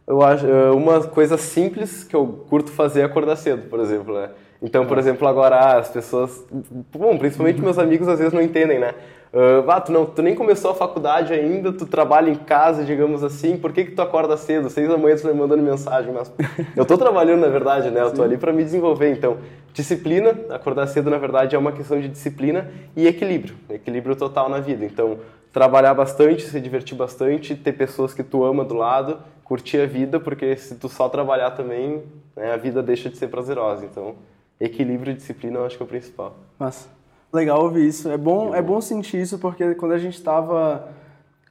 Eu 0.06 0.22
acho 0.22 0.46
é, 0.46 0.72
uma 0.72 1.02
coisa 1.02 1.38
simples 1.38 2.04
que 2.04 2.16
eu 2.16 2.28
curto 2.50 2.72
fazer 2.72 3.02
é 3.02 3.04
acordar 3.06 3.38
cedo, 3.38 3.70
por 3.70 3.80
exemplo, 3.80 4.14
né? 4.14 4.30
Então, 4.62 4.86
por 4.86 4.98
exemplo, 4.98 5.28
agora 5.28 5.56
ah, 5.56 5.80
as 5.80 5.90
pessoas, 5.90 6.46
bom, 6.92 7.18
principalmente 7.18 7.62
meus 7.62 7.78
amigos 7.78 8.08
às 8.08 8.20
vezes 8.20 8.34
não 8.34 8.42
entendem, 8.42 8.80
né? 8.80 8.94
Uh, 9.34 9.68
ah, 9.68 9.82
tu, 9.82 9.92
não, 9.92 10.06
tu 10.06 10.22
nem 10.22 10.36
começou 10.36 10.70
a 10.70 10.76
faculdade 10.76 11.34
ainda, 11.34 11.74
tu 11.74 11.88
trabalha 11.88 12.30
em 12.30 12.36
casa, 12.36 12.84
digamos 12.84 13.24
assim, 13.24 13.58
por 13.58 13.74
que, 13.74 13.86
que 13.86 13.92
tu 13.94 14.02
acorda 14.04 14.38
cedo? 14.38 14.70
Seis 14.70 14.88
da 14.88 14.96
manhã 14.96 15.16
tu 15.16 15.26
me 15.26 15.34
mandando 15.34 15.64
mensagem, 15.64 16.14
mas 16.14 16.32
eu 16.78 16.86
tô 16.86 17.00
trabalhando 17.00 17.42
na 17.42 17.48
verdade, 17.48 17.90
né? 17.90 18.00
Eu 18.00 18.14
tô 18.14 18.22
ali 18.22 18.38
para 18.38 18.54
me 18.54 18.64
desenvolver, 18.64 19.12
então 19.12 19.40
disciplina, 19.74 20.38
acordar 20.52 20.86
cedo 20.86 21.10
na 21.10 21.18
verdade 21.18 21.56
é 21.56 21.60
uma 21.60 21.72
questão 21.72 22.00
de 22.00 22.10
disciplina 22.10 22.70
e 22.96 23.08
equilíbrio, 23.08 23.56
equilíbrio 23.72 24.16
total 24.16 24.48
na 24.50 24.60
vida. 24.60 24.86
Então, 24.86 25.18
trabalhar 25.52 25.96
bastante, 25.96 26.44
se 26.44 26.62
divertir 26.62 26.96
bastante, 26.96 27.56
ter 27.56 27.74
pessoas 27.74 28.14
que 28.14 28.22
tu 28.22 28.44
ama 28.44 28.64
do 28.64 28.76
lado, 28.76 29.18
curtir 29.44 29.80
a 29.80 29.88
vida, 29.88 30.20
porque 30.20 30.56
se 30.58 30.76
tu 30.76 30.88
só 30.88 31.10
trabalhar 31.10 31.52
também, 31.52 32.04
né, 32.36 32.54
a 32.54 32.58
vida 32.58 32.84
deixa 32.84 33.10
de 33.10 33.18
ser 33.18 33.30
prazerosa. 33.30 33.84
Então, 33.84 34.14
equilíbrio 34.60 35.12
e 35.12 35.16
disciplina 35.16 35.58
eu 35.58 35.66
acho 35.66 35.76
que 35.76 35.82
é 35.82 35.86
o 35.86 35.90
principal. 35.90 36.36
Mas 36.60 36.88
Legal 37.34 37.64
ouvir 37.64 37.88
isso. 37.88 38.10
É 38.10 38.18
bom, 38.18 38.54
é 38.54 38.62
bom 38.62 38.80
sentir 38.80 39.20
isso 39.20 39.40
porque 39.40 39.74
quando 39.74 39.94
a 39.94 39.98
gente 39.98 40.14
estava 40.14 40.88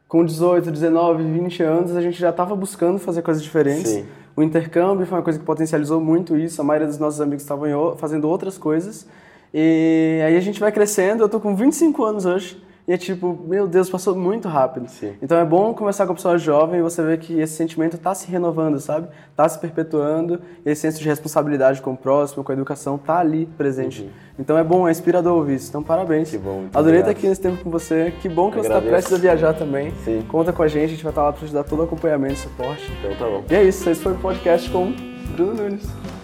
com 0.07 0.25
18, 0.25 0.71
19, 0.71 1.25
20 1.25 1.62
anos, 1.62 1.97
a 1.97 2.01
gente 2.01 2.21
já 2.21 2.31
estava 2.31 2.55
buscando 2.55 3.01
fazer 3.01 3.23
coisas 3.23 3.42
diferentes. 3.42 3.90
Sim. 3.90 4.07
O 4.37 4.42
intercâmbio 4.42 5.05
foi 5.07 5.18
uma 5.18 5.25
coisa 5.25 5.38
que 5.38 5.45
potencializou 5.45 6.01
muito 6.01 6.37
isso. 6.37 6.61
A 6.61 6.64
maioria 6.64 6.87
dos 6.87 6.99
nossos 6.99 7.21
amigos 7.21 7.42
estavam 7.42 7.97
fazendo 7.97 8.29
outras 8.29 8.57
coisas. 8.57 9.07
E 9.53 10.23
aí 10.25 10.37
a 10.37 10.40
gente 10.40 10.61
vai 10.61 10.71
crescendo. 10.71 11.25
Eu 11.25 11.29
tô 11.29 11.40
com 11.40 11.57
25 11.57 12.05
anos 12.05 12.25
hoje. 12.25 12.62
E 12.87 12.92
é 12.92 12.97
tipo, 12.97 13.38
meu 13.47 13.68
Deus, 13.68 13.88
passou 13.88 14.14
muito 14.16 14.49
rápido. 14.49 14.88
Sim. 14.88 15.14
Então 15.23 15.38
é 15.38 15.45
bom 15.45 15.73
começar 15.73 16.05
com 16.05 16.12
a 16.12 16.14
pessoa 16.14 16.37
jovem 16.37 16.81
e 16.81 16.83
você 16.83 17.03
ver 17.03 17.18
que 17.18 17.38
esse 17.38 17.55
sentimento 17.55 17.95
está 17.97 18.12
se 18.14 18.29
renovando, 18.29 18.81
sabe? 18.81 19.09
Está 19.31 19.49
se 19.49 19.59
perpetuando. 19.59 20.40
E 20.66 20.71
esse 20.71 20.83
senso 20.83 20.99
de 20.99 21.09
responsabilidade 21.09 21.81
com 21.81 21.92
o 21.92 21.97
próximo, 21.97 22.42
com 22.42 22.51
a 22.51 22.55
educação, 22.55 22.99
tá 22.99 23.18
ali 23.18 23.47
presente. 23.57 24.11
Então 24.38 24.59
é 24.59 24.64
bom, 24.64 24.88
é 24.88 24.90
inspirador 24.90 25.37
ouvir 25.37 25.55
isso. 25.57 25.68
Então 25.68 25.83
parabéns. 25.83 26.31
Que 26.31 26.38
bom, 26.38 26.64
Adorei 26.75 27.01
estar 27.01 27.12
aqui 27.12 27.29
nesse 27.29 27.40
tempo 27.40 27.62
com 27.62 27.71
você. 27.71 28.12
Que 28.21 28.29
bom 28.29 28.51
que 28.51 28.57
você 28.57 28.66
está 28.66 28.81
prestes 28.81 29.12
a 29.12 29.18
viajar 29.18 29.55
também. 29.55 29.92
Sim. 30.05 30.25
Conta 30.29 30.53
com 30.53 30.62
a 30.62 30.68
gente, 30.68 30.87
a 30.87 30.88
gente 30.88 31.05
vai 31.05 31.12
estar 31.12 31.23
lá 31.23 31.33
para 31.33 31.47
te 31.47 31.55
dar 31.55 31.64
todo 31.64 31.81
o 31.81 31.83
acompanhamento 31.85 32.35
e 32.35 32.38
suporte. 32.38 32.90
Então 32.99 33.14
tá 33.16 33.27
bom. 33.27 33.45
E 33.49 33.55
é 33.55 33.62
isso, 33.62 33.88
esse 33.88 34.03
foi 34.03 34.12
o 34.12 34.18
podcast 34.18 34.68
com 34.71 34.92
Bruno 35.37 35.55
Nunes. 35.55 36.21